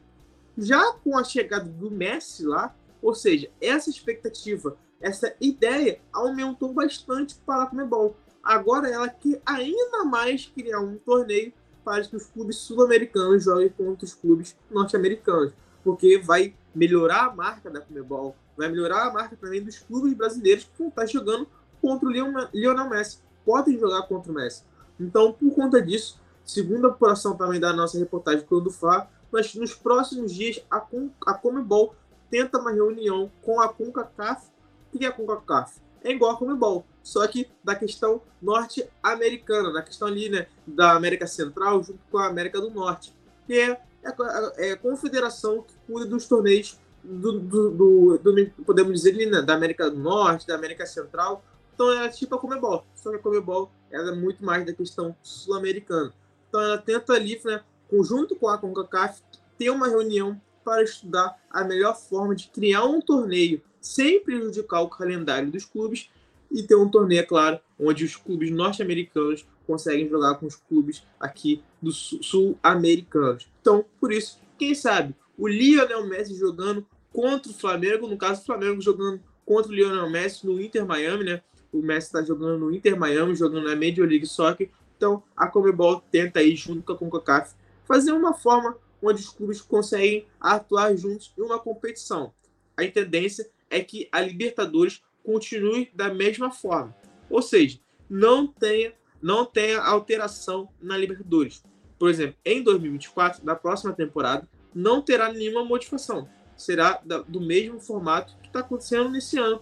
Já 0.58 0.94
com 1.04 1.18
a 1.18 1.24
chegada 1.24 1.66
do 1.66 1.90
Messi 1.90 2.46
lá, 2.46 2.76
ou 3.02 3.16
seja, 3.16 3.50
essa 3.60 3.90
expectativa, 3.90 4.78
essa 5.00 5.34
ideia 5.40 6.00
aumentou 6.12 6.74
bastante 6.74 7.36
para 7.46 7.64
a 7.64 7.68
Comebol. 7.68 8.16
Agora 8.44 8.90
ela 8.90 9.08
quer 9.08 9.42
ainda 9.46 10.04
mais 10.04 10.46
criar 10.46 10.80
um 10.80 10.98
torneio 10.98 11.54
para 11.84 12.04
que 12.04 12.16
os 12.16 12.26
clubes 12.26 12.58
sul-americanos 12.58 13.44
joguem 13.44 13.70
contra 13.70 14.06
os 14.06 14.14
clubes 14.14 14.56
norte-americanos, 14.70 15.54
porque 15.84 16.18
vai 16.20 16.54
melhorar 16.74 17.26
a 17.26 17.36
marca 17.36 17.70
da 17.70 17.82
Comebol, 17.82 18.36
vai 18.58 18.70
melhorar 18.70 19.08
a 19.08 19.12
marca 19.12 19.36
também 19.36 19.64
dos 19.64 19.80
clubes 19.80 20.14
brasileiros 20.14 20.64
que 20.64 20.78
vão 20.78 20.88
estar 20.88 21.06
jogando 21.06 21.48
contra 21.82 22.08
o 22.08 22.12
Lionel 22.12 22.90
Messi, 22.90 23.20
podem 23.46 23.78
jogar 23.78 24.04
contra 24.04 24.32
o 24.32 24.36
Messi. 24.36 24.64
Então, 25.00 25.34
por 25.34 25.54
conta 25.54 25.82
disso, 25.82 26.20
segundo 26.46 26.88
a 26.88 26.92
apuração 26.92 27.36
também 27.36 27.60
da 27.60 27.74
nossa 27.74 27.98
reportagem 27.98 28.46
do 28.50 28.70
Fá, 28.70 29.10
nós, 29.32 29.56
nos 29.56 29.74
próximos 29.74 30.34
dias 30.34 30.64
a, 30.70 30.86
a 31.26 31.34
Comebol 31.34 31.96
tenta 32.30 32.60
uma 32.60 32.72
reunião 32.72 33.32
com 33.42 33.60
a 33.60 33.70
CONCACAF. 33.70 34.48
O 34.94 34.98
que 34.98 35.06
é 35.06 35.08
a 35.08 35.12
CONCACAF? 35.12 35.80
É 36.04 36.12
igual 36.12 36.32
a 36.32 36.38
Comebol, 36.38 36.86
só 37.04 37.26
que 37.28 37.48
da 37.64 37.76
questão 37.76 38.22
norte-americana, 38.42 39.72
da 39.72 39.82
questão 39.82 40.08
ali 40.08 40.30
né, 40.30 40.48
da 40.66 40.94
América 40.94 41.28
Central 41.28 41.84
junto 41.84 42.00
com 42.10 42.18
a 42.18 42.28
América 42.28 42.60
do 42.60 42.72
Norte, 42.72 43.14
que 43.46 43.60
é, 43.60 43.80
é, 44.04 44.70
é 44.70 44.72
a 44.74 44.78
confederação 44.78 45.64
que 45.64 45.74
cuida 45.88 46.10
dos 46.10 46.28
torneios 46.28 46.80
do, 47.04 47.40
do, 47.40 47.70
do, 47.72 48.18
do 48.18 48.52
podemos 48.66 49.02
dizer, 49.02 49.14
né, 49.30 49.42
da 49.42 49.56
América 49.56 49.90
do 49.90 49.98
Norte, 49.98 50.48
da 50.48 50.56
América 50.56 50.86
Central. 50.86 51.44
Então 51.74 51.92
é 51.92 52.10
tipo 52.10 52.36
a 52.36 52.40
Comebol, 52.40 52.86
só 52.96 53.10
que 53.10 53.16
a 53.16 53.20
Comebol 53.20 53.72
ela 53.90 54.12
é 54.12 54.16
muito 54.16 54.44
mais 54.46 54.66
da 54.66 54.74
questão 54.74 55.16
sul-americana. 55.22 56.14
Então 56.48 56.62
ela 56.62 56.78
tenta 56.78 57.14
ali, 57.14 57.40
né, 57.44 57.64
junto 58.04 58.36
com 58.36 58.48
a 58.48 58.58
CONCACAF, 58.58 59.22
ter 59.58 59.70
uma 59.70 59.88
reunião 59.88 60.40
para 60.64 60.84
estudar 60.84 61.40
a 61.50 61.64
melhor 61.64 61.96
forma 61.96 62.36
de 62.36 62.48
criar 62.50 62.86
um 62.86 63.02
torneio 63.02 63.62
sem 63.80 64.24
prejudicar 64.24 64.82
o 64.82 64.90
calendário 64.90 65.52
dos 65.52 65.66
clubes 65.66 66.10
e 66.52 66.62
ter 66.64 66.76
um 66.76 66.90
torneio, 66.90 67.22
é 67.22 67.24
claro, 67.24 67.60
onde 67.80 68.06
os 68.06 68.16
clubes 68.16 68.52
norte-americanos 68.52 69.46
conseguem 69.66 70.10
jogar 70.10 70.36
com 70.36 70.46
os 70.46 70.56
clubes 70.56 71.04
aqui 71.20 71.64
do 71.82 71.92
sul-americanos. 71.92 73.50
Então, 73.62 73.86
por 74.00 74.12
isso, 74.12 74.40
quem 74.58 74.76
sabe 74.76 75.16
o 75.38 75.48
Lionel 75.48 76.06
Messi 76.08 76.36
jogando 76.36 76.86
contra 77.12 77.52
o 77.52 77.56
Flamengo, 77.56 78.08
no 78.08 78.18
caso, 78.18 78.42
o 78.42 78.46
Flamengo 78.46 78.82
jogando 78.82 79.22
contra 79.46 79.72
o 79.72 79.76
Lionel 79.76 80.10
Messi 80.10 80.46
no 80.46 80.62
Inter 80.62 80.86
Miami, 80.86 81.24
né? 81.24 81.42
O 81.72 81.82
Messi 81.82 82.08
está 82.08 82.24
jogando 82.24 82.60
no 82.60 82.76
Inter 82.76 82.98
Miami, 82.98 83.36
jogando 83.36 83.68
na 83.68 83.76
Major 83.76 84.08
League 84.08 84.26
Soccer. 84.26 84.70
Então, 84.98 85.24
a 85.36 85.48
Comebol 85.48 86.02
tenta 86.12 86.40
aí, 86.40 86.56
junto 86.56 86.84
com 86.84 86.94
a 86.94 86.98
CONCACAF, 86.98 87.56
fazer 87.86 88.12
uma 88.12 88.34
forma 88.34 88.78
onde 89.02 89.22
os 89.22 89.30
clubes 89.30 89.62
conseguem 89.62 90.28
atuar 90.40 90.96
juntos 90.96 91.34
em 91.38 91.42
uma 91.42 91.58
competição. 91.58 92.34
A 92.78 92.86
tendência 92.88 93.50
é 93.70 93.82
que 93.82 94.08
a 94.12 94.22
Libertadores 94.22 95.02
continue 95.24 95.90
da 95.94 96.14
mesma 96.14 96.52
forma. 96.52 96.96
Ou 97.30 97.42
seja, 97.42 97.80
não 98.10 98.46
tenha, 98.46 98.94
não 99.22 99.46
tenha 99.46 99.82
alteração 99.82 100.70
na 100.82 100.98
Libertadores. 100.98 101.64
Por 102.00 102.10
exemplo, 102.10 102.36
em 102.44 102.64
2024, 102.64 103.46
na 103.46 103.56
próxima 103.56 103.94
temporada, 103.94 104.48
não 104.74 105.02
terá 105.02 105.32
nenhuma 105.32 105.64
modificação. 105.64 106.28
Será 106.58 107.02
do 107.28 107.40
mesmo 107.40 107.80
formato 107.80 108.36
que 108.42 108.48
está 108.48 108.60
acontecendo 108.60 109.10
nesse 109.10 109.38
ano, 109.38 109.62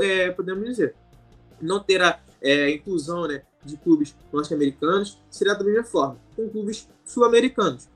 é, 0.00 0.30
podemos 0.30 0.64
dizer. 0.64 0.94
Não 1.60 1.80
terá 1.80 2.20
é, 2.40 2.70
inclusão 2.70 3.26
né, 3.26 3.42
de 3.64 3.76
clubes 3.76 4.16
norte-americanos, 4.32 5.18
será 5.30 5.54
da 5.54 5.64
mesma 5.64 5.84
forma, 5.84 6.18
com 6.36 6.48
clubes 6.48 6.88
sul-americanos. 7.04 7.88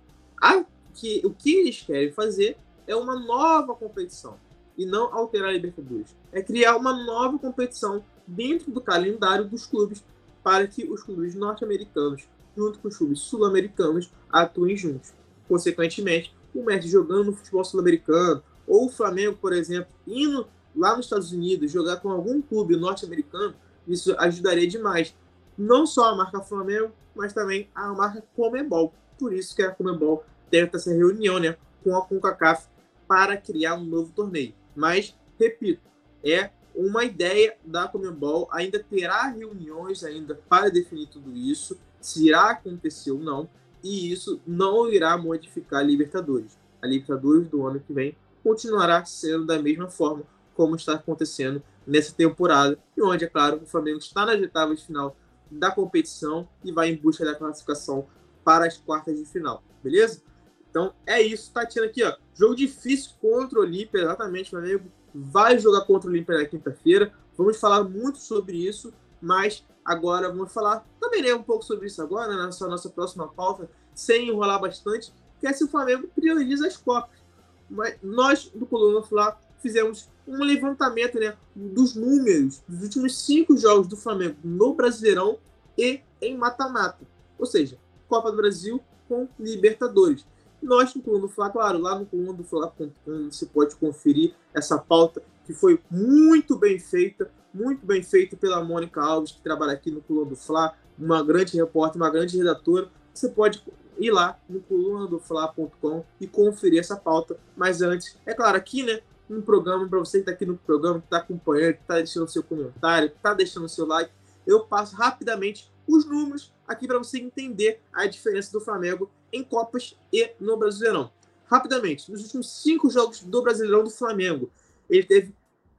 Que, 0.95 1.23
o 1.25 1.31
que 1.31 1.57
eles 1.57 1.81
querem 1.83 2.12
fazer 2.12 2.57
é 2.87 2.95
uma 2.95 3.19
nova 3.19 3.75
competição 3.75 4.38
e 4.76 4.85
não 4.85 5.14
alterar 5.14 5.50
a 5.50 5.52
Libertadores. 5.52 6.14
É 6.31 6.42
criar 6.42 6.76
uma 6.76 6.92
nova 6.92 7.38
competição 7.38 8.04
dentro 8.26 8.71
do 8.71 8.81
calendário 8.81 9.45
dos 9.45 9.66
clubes 9.66 10.04
para 10.43 10.67
que 10.67 10.85
os 10.85 11.03
clubes 11.03 11.35
norte-americanos, 11.35 12.29
junto 12.57 12.79
com 12.79 12.89
os 12.89 12.97
clubes 12.97 13.21
sul-americanos, 13.21 14.11
atuem 14.31 14.77
juntos. 14.77 15.13
Consequentemente, 15.49 16.35
o 16.55 16.63
Messi 16.65 16.89
jogando 16.89 17.27
no 17.27 17.33
futebol 17.33 17.65
sul-americano, 17.65 18.43
ou 18.67 18.87
o 18.87 18.91
Flamengo, 18.91 19.37
por 19.41 19.53
exemplo, 19.53 19.93
indo 20.07 20.47
lá 20.75 20.97
nos 20.97 21.07
Estados 21.07 21.33
Unidos 21.33 21.71
jogar 21.71 21.97
com 21.97 22.11
algum 22.11 22.41
clube 22.41 22.77
norte-americano, 22.77 23.55
isso 23.87 24.15
ajudaria 24.19 24.67
demais. 24.67 25.15
Não 25.57 25.87
só 25.87 26.11
a 26.11 26.17
marca 26.17 26.41
Flamengo, 26.41 26.93
mas 27.15 27.33
também 27.33 27.69
a 27.75 27.93
marca 27.93 28.25
Comebol. 28.35 28.93
Por 29.19 29.33
isso 29.33 29.55
que 29.55 29.63
a 29.63 29.71
Comebol 29.71 30.25
tenta 30.51 30.77
essa 30.77 30.93
reunião 30.93 31.39
né, 31.39 31.57
com 31.83 31.97
a 31.97 32.03
CONCACAF 32.03 32.67
para 33.07 33.37
criar 33.37 33.75
um 33.75 33.85
novo 33.85 34.13
torneio. 34.13 34.55
Mas, 34.75 35.15
repito, 35.39 35.83
é 36.25 36.51
uma 36.75 37.05
ideia 37.05 37.57
da 37.64 37.87
Comebol, 37.88 38.49
ainda 38.50 38.79
terá 38.79 39.29
reuniões 39.29 40.02
ainda 40.05 40.35
para 40.49 40.71
definir 40.71 41.07
tudo 41.09 41.35
isso, 41.35 41.79
se 42.00 42.29
irá 42.29 42.50
acontecer 42.50 43.11
ou 43.11 43.19
não, 43.19 43.49
e 43.83 44.12
isso 44.12 44.41
não 44.47 44.88
irá 44.88 45.17
modificar 45.17 45.81
a 45.81 45.83
Libertadores. 45.83 46.59
A 46.81 46.87
Libertadores 46.87 47.49
do 47.49 47.67
ano 47.67 47.81
que 47.81 47.93
vem 47.93 48.17
continuará 48.43 49.05
sendo 49.05 49.47
da 49.47 49.61
mesma 49.61 49.88
forma 49.88 50.25
como 50.55 50.76
está 50.76 50.95
acontecendo 50.95 51.62
nessa 51.87 52.14
temporada, 52.14 52.79
e 52.97 53.02
onde, 53.02 53.25
é 53.25 53.29
claro, 53.29 53.61
o 53.62 53.67
Flamengo 53.67 53.99
está 53.99 54.25
nas 54.25 54.41
oitavas 54.41 54.81
de 54.81 54.87
final 54.87 55.17
da 55.50 55.71
competição 55.71 56.49
e 56.64 56.73
vai 56.73 56.88
em 56.88 56.97
busca 56.97 57.25
da 57.25 57.35
classificação 57.35 58.07
para 58.45 58.67
as 58.67 58.76
quartas 58.76 59.19
de 59.19 59.25
final, 59.25 59.62
beleza? 59.83 60.23
Então 60.71 60.95
é 61.07 61.21
isso, 61.21 61.52
Tatiana 61.52 61.88
aqui, 61.88 62.02
ó. 62.02 62.17
Jogo 62.35 62.55
difícil 62.55 63.12
contra 63.21 63.59
o 63.59 63.62
Olímpia, 63.62 64.00
exatamente. 64.00 64.47
O 64.47 64.50
Flamengo 64.50 64.91
vai 65.14 65.59
jogar 65.59 65.83
contra 65.83 66.09
o 66.09 66.12
Olímpia 66.12 66.38
na 66.38 66.45
quinta-feira. 66.45 67.12
Vamos 67.37 67.59
falar 67.59 67.85
muito 67.85 68.19
sobre 68.19 68.57
isso, 68.57 68.92
mas 69.21 69.64
agora 69.85 70.28
vamos 70.28 70.52
falar 70.52 70.87
também 71.00 71.23
né, 71.23 71.35
um 71.35 71.42
pouco 71.42 71.64
sobre 71.64 71.87
isso 71.87 72.00
agora, 72.02 72.35
né, 72.35 72.45
nessa 72.45 72.66
nossa 72.66 72.88
próxima 72.88 73.28
pauta, 73.28 73.69
sem 73.95 74.28
enrolar 74.28 74.61
bastante, 74.61 75.12
que 75.40 75.47
é 75.47 75.52
se 75.52 75.64
o 75.64 75.69
Flamengo 75.69 76.09
prioriza 76.14 76.66
as 76.66 76.76
Copas. 76.76 77.21
Mas 77.69 77.97
nós, 78.02 78.50
do 78.54 78.66
Coluna 78.66 79.02
Fla, 79.02 79.38
fizemos 79.61 80.11
um 80.26 80.42
levantamento 80.42 81.19
né, 81.19 81.37
dos 81.54 81.95
números 81.95 82.62
dos 82.69 82.83
últimos 82.83 83.19
cinco 83.25 83.57
jogos 83.57 83.87
do 83.87 83.97
Flamengo 83.97 84.37
no 84.45 84.75
Brasileirão 84.75 85.38
e 85.76 86.00
em 86.21 86.37
mata-mata. 86.37 87.07
Ou 87.38 87.47
seja, 87.47 87.78
Copa 88.09 88.31
do 88.31 88.37
Brasil 88.37 88.81
com 89.09 89.28
Libertadores. 89.38 90.26
Nós 90.62 90.95
no 90.95 91.02
Coluna 91.02 91.23
do 91.23 91.28
Fla, 91.28 91.50
claro, 91.50 91.78
lá 91.78 91.99
no 91.99 92.07
coluna 92.07 92.33
do 92.33 92.45
Fla.com 92.45 92.92
você 93.31 93.47
pode 93.47 93.75
conferir 93.76 94.35
essa 94.54 94.78
pauta 94.78 95.23
que 95.45 95.52
foi 95.52 95.81
muito 95.90 96.57
bem 96.57 96.78
feita, 96.78 97.31
muito 97.52 97.85
bem 97.85 98.02
feita 98.02 98.37
pela 98.37 98.62
Mônica 98.62 99.00
Alves, 99.02 99.33
que 99.33 99.40
trabalha 99.40 99.73
aqui 99.73 99.90
no 99.90 100.00
Coluna 100.00 100.31
do 100.31 100.37
Fla, 100.37 100.75
uma 100.99 101.23
grande 101.23 101.57
repórter, 101.57 102.00
uma 102.00 102.11
grande 102.11 102.37
redatora. 102.38 102.88
Você 103.12 103.28
pode 103.28 103.62
ir 103.99 104.11
lá 104.11 104.38
no 104.49 104.61
coluna 104.61 105.07
do 105.07 105.19
Fla.com 105.19 106.04
e 106.21 106.26
conferir 106.26 106.81
essa 106.81 106.97
pauta. 106.97 107.37
Mas 107.57 107.83
antes, 107.83 108.16
é 108.25 108.33
claro, 108.33 108.57
aqui, 108.57 108.83
né, 108.83 109.00
no 109.28 109.42
programa, 109.42 109.88
para 109.88 109.99
você 109.99 110.19
que 110.19 110.23
está 110.23 110.33
aqui 110.33 110.47
no 110.47 110.57
programa, 110.57 111.00
que 111.00 111.07
está 111.07 111.19
acompanhando, 111.19 111.75
que 111.75 111.83
está 111.83 111.95
deixando 111.97 112.28
seu 112.28 112.42
comentário, 112.42 113.11
que 113.11 113.16
está 113.16 113.35
deixando 113.35 113.69
seu 113.69 113.87
like, 113.87 114.11
eu 114.47 114.61
passo 114.61 114.97
rapidamente 114.97 115.71
os 115.87 116.04
números 116.04 116.52
aqui 116.73 116.87
para 116.87 116.99
você 116.99 117.19
entender 117.19 117.81
a 117.93 118.07
diferença 118.07 118.52
do 118.52 118.61
Flamengo 118.61 119.11
em 119.33 119.43
Copas 119.43 119.97
e 120.12 120.33
no 120.41 120.57
Brasileirão. 120.57 121.12
Rapidamente, 121.47 122.11
nos 122.11 122.23
últimos 122.23 122.50
cinco 122.62 122.91
jogos 122.91 123.21
do 123.21 123.43
Brasileirão 123.43 123.85
do 123.85 123.91
Flamengo, 123.91 124.50
ele 124.88 125.05
teve 125.05 125.35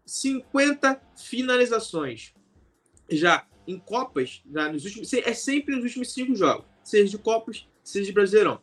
50 0.06 1.02
finalizações. 1.16 2.34
Já 3.10 3.48
em 3.68 3.80
Copas, 3.80 4.44
já 4.52 4.72
nos 4.72 4.86
últimos, 4.86 5.14
é 5.14 5.34
sempre 5.34 5.76
nos 5.76 5.86
últimos 5.86 6.14
cinco 6.14 6.36
jogos, 6.36 6.66
seja 6.84 7.10
de 7.10 7.18
Copas, 7.18 7.68
seja 7.84 8.06
de 8.06 8.12
Brasileirão. 8.12 8.60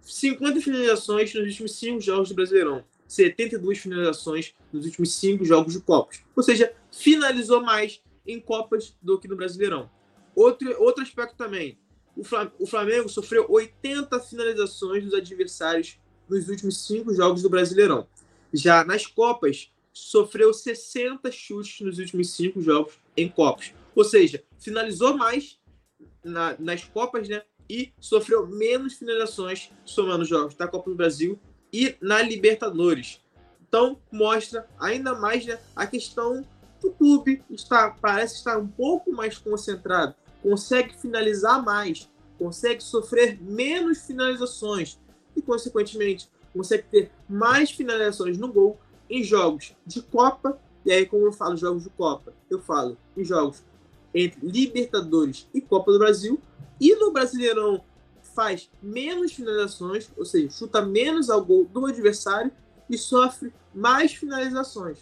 50 0.00 0.60
finalizações 0.60 1.32
nos 1.34 1.46
últimos 1.46 1.78
cinco 1.78 2.00
jogos 2.00 2.28
do 2.28 2.34
Brasileirão. 2.34 2.84
72 3.06 3.78
finalizações 3.78 4.54
nos 4.72 4.86
últimos 4.86 5.14
cinco 5.14 5.44
jogos 5.44 5.74
de 5.74 5.80
Copas. 5.80 6.22
Ou 6.34 6.42
seja, 6.42 6.72
finalizou 6.90 7.62
mais 7.62 8.02
em 8.26 8.40
Copas 8.40 8.96
do 9.02 9.18
que 9.18 9.28
no 9.28 9.36
Brasileirão. 9.36 9.90
Outro, 10.34 10.82
outro 10.82 11.02
aspecto 11.02 11.36
também, 11.36 11.78
o 12.16 12.66
Flamengo 12.66 13.08
sofreu 13.08 13.46
80 13.48 14.20
finalizações 14.20 15.04
dos 15.04 15.14
adversários 15.14 15.98
nos 16.28 16.48
últimos 16.48 16.86
cinco 16.86 17.14
jogos 17.14 17.42
do 17.42 17.50
Brasileirão. 17.50 18.06
Já 18.52 18.84
nas 18.84 19.06
Copas, 19.06 19.72
sofreu 19.92 20.52
60 20.52 21.30
chutes 21.30 21.80
nos 21.80 21.98
últimos 21.98 22.30
cinco 22.30 22.60
jogos 22.60 22.94
em 23.16 23.28
Copas. 23.28 23.72
Ou 23.94 24.04
seja, 24.04 24.42
finalizou 24.58 25.16
mais 25.16 25.58
na, 26.24 26.56
nas 26.58 26.84
Copas, 26.84 27.28
né? 27.28 27.42
E 27.68 27.92
sofreu 27.98 28.46
menos 28.46 28.94
finalizações 28.94 29.70
somando 29.84 30.24
jogos 30.24 30.54
da 30.54 30.68
Copa 30.68 30.90
do 30.90 30.96
Brasil 30.96 31.38
e 31.72 31.96
na 32.00 32.20
Libertadores. 32.20 33.20
Então, 33.66 33.98
mostra 34.10 34.68
ainda 34.78 35.14
mais 35.14 35.46
né, 35.46 35.58
a 35.74 35.86
questão 35.86 36.46
do 36.82 36.90
clube 36.90 37.42
está, 37.48 37.90
parece 37.90 38.36
estar 38.36 38.58
um 38.58 38.68
pouco 38.68 39.12
mais 39.12 39.38
concentrado, 39.38 40.14
consegue 40.42 40.98
finalizar 40.98 41.62
mais, 41.62 42.10
consegue 42.38 42.82
sofrer 42.82 43.40
menos 43.40 44.02
finalizações 44.02 44.98
e, 45.36 45.40
consequentemente, 45.40 46.28
consegue 46.52 46.84
ter 46.90 47.10
mais 47.28 47.70
finalizações 47.70 48.36
no 48.36 48.52
gol 48.52 48.78
em 49.08 49.22
jogos 49.22 49.74
de 49.86 50.02
Copa. 50.02 50.58
E 50.84 50.92
aí, 50.92 51.06
como 51.06 51.24
eu 51.24 51.32
falo 51.32 51.56
jogos 51.56 51.84
de 51.84 51.90
Copa, 51.90 52.34
eu 52.50 52.60
falo 52.60 52.96
em 53.16 53.24
jogos 53.24 53.62
entre 54.12 54.44
Libertadores 54.44 55.48
e 55.54 55.60
Copa 55.60 55.92
do 55.92 55.98
Brasil. 55.98 56.40
E 56.80 56.94
no 56.96 57.12
Brasileirão 57.12 57.82
faz 58.34 58.70
menos 58.82 59.32
finalizações, 59.32 60.10
ou 60.16 60.24
seja, 60.24 60.50
chuta 60.50 60.82
menos 60.82 61.30
ao 61.30 61.44
gol 61.44 61.64
do 61.66 61.86
adversário 61.86 62.50
e 62.88 62.98
sofre 62.98 63.52
mais 63.74 64.14
finalizações. 64.14 64.98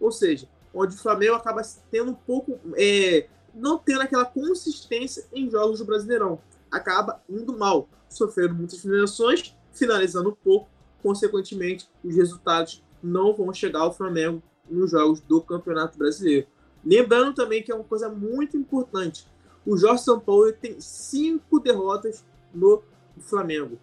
Ou 0.00 0.10
seja, 0.10 0.48
onde 0.72 0.94
o 0.94 0.98
Flamengo 0.98 1.34
acaba 1.34 1.62
tendo 1.90 2.12
um 2.12 2.14
pouco. 2.14 2.58
É, 2.74 3.26
não 3.60 3.78
tendo 3.78 4.00
aquela 4.00 4.24
consistência 4.24 5.26
em 5.32 5.50
jogos 5.50 5.78
do 5.78 5.84
Brasileirão. 5.84 6.40
Acaba 6.70 7.22
indo 7.28 7.56
mal, 7.56 7.88
sofrendo 8.08 8.54
muitas 8.54 8.80
finalizações, 8.80 9.54
finalizando 9.72 10.36
pouco, 10.42 10.68
consequentemente, 11.02 11.88
os 12.02 12.16
resultados 12.16 12.82
não 13.02 13.34
vão 13.34 13.52
chegar 13.52 13.80
ao 13.80 13.94
Flamengo 13.94 14.42
nos 14.68 14.90
jogos 14.90 15.20
do 15.20 15.40
Campeonato 15.40 15.98
Brasileiro. 15.98 16.46
Lembrando 16.84 17.34
também 17.34 17.62
que 17.62 17.70
é 17.70 17.74
uma 17.74 17.84
coisa 17.84 18.08
muito 18.08 18.56
importante: 18.56 19.26
o 19.66 19.76
Jorge 19.76 20.04
Sampaoli 20.04 20.52
tem 20.52 20.80
cinco 20.80 21.60
derrotas 21.60 22.24
no 22.54 22.82
Flamengo. 23.18 23.78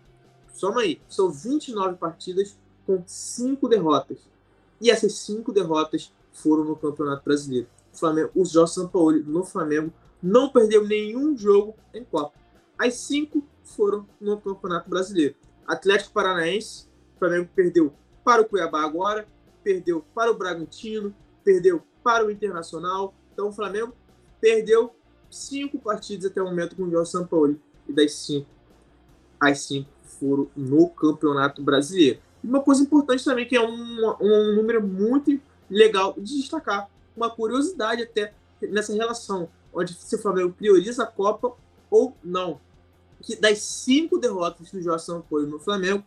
Soma 0.53 0.81
aí, 0.81 0.99
são 1.07 1.29
29 1.29 1.97
partidas 1.97 2.57
com 2.85 3.03
cinco 3.05 3.67
derrotas. 3.67 4.17
E 4.81 4.89
essas 4.89 5.13
cinco 5.13 5.51
derrotas 5.51 6.11
foram 6.31 6.63
no 6.63 6.75
Campeonato 6.75 7.23
Brasileiro. 7.23 7.67
Flamengo, 7.97 8.31
o 8.35 8.45
Jorge 8.45 8.73
Sampaoli 8.73 9.23
no 9.23 9.43
Flamengo 9.43 9.91
não 10.21 10.49
perdeu 10.49 10.85
nenhum 10.85 11.37
jogo 11.37 11.75
em 11.93 12.03
Copa. 12.03 12.37
As 12.77 12.95
cinco 12.95 13.43
foram 13.63 14.07
no 14.19 14.39
Campeonato 14.39 14.89
Brasileiro. 14.89 15.35
Atlético 15.65 16.13
Paranaense, 16.13 16.87
o 17.15 17.19
Flamengo 17.19 17.49
perdeu 17.55 17.93
para 18.23 18.41
o 18.41 18.45
Cuiabá 18.45 18.83
agora, 18.83 19.27
perdeu 19.63 20.03
para 20.13 20.31
o 20.31 20.37
Bragantino, 20.37 21.13
perdeu 21.43 21.81
para 22.03 22.25
o 22.25 22.31
Internacional. 22.31 23.13
Então 23.33 23.49
o 23.49 23.53
Flamengo 23.53 23.93
perdeu 24.39 24.95
cinco 25.29 25.77
partidas 25.79 26.31
até 26.31 26.41
o 26.41 26.45
momento 26.45 26.75
com 26.75 26.83
o 26.83 26.91
Jorge 26.91 27.11
Sampaoli. 27.11 27.59
E 27.87 27.93
das 27.93 28.13
cinco, 28.13 28.47
as 29.39 29.61
cinco 29.61 29.89
foram 30.19 30.49
no 30.55 30.89
Campeonato 30.89 31.61
Brasileiro. 31.61 32.19
E 32.43 32.47
uma 32.47 32.61
coisa 32.61 32.83
importante 32.83 33.23
também, 33.23 33.47
que 33.47 33.55
é 33.55 33.61
um, 33.61 34.15
um 34.21 34.55
número 34.55 34.85
muito 34.85 35.39
legal 35.69 36.13
de 36.17 36.37
destacar, 36.37 36.89
uma 37.17 37.29
curiosidade 37.29 38.03
até 38.03 38.33
nessa 38.61 38.93
relação, 38.93 39.49
onde 39.73 39.93
se 39.93 40.15
o 40.15 40.19
Flamengo 40.19 40.53
prioriza 40.53 41.03
a 41.03 41.07
Copa 41.07 41.53
ou 41.89 42.15
não. 42.23 42.61
Que 43.21 43.35
das 43.35 43.59
cinco 43.59 44.17
derrotas 44.17 44.71
do 44.71 44.81
Jorge 44.81 45.05
Sampaoli 45.05 45.47
no 45.47 45.59
Flamengo, 45.59 46.03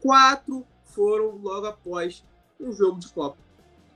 quatro 0.00 0.64
foram 0.84 1.38
logo 1.42 1.66
após 1.66 2.22
um 2.60 2.72
jogo 2.72 2.98
de 2.98 3.08
Copa. 3.08 3.38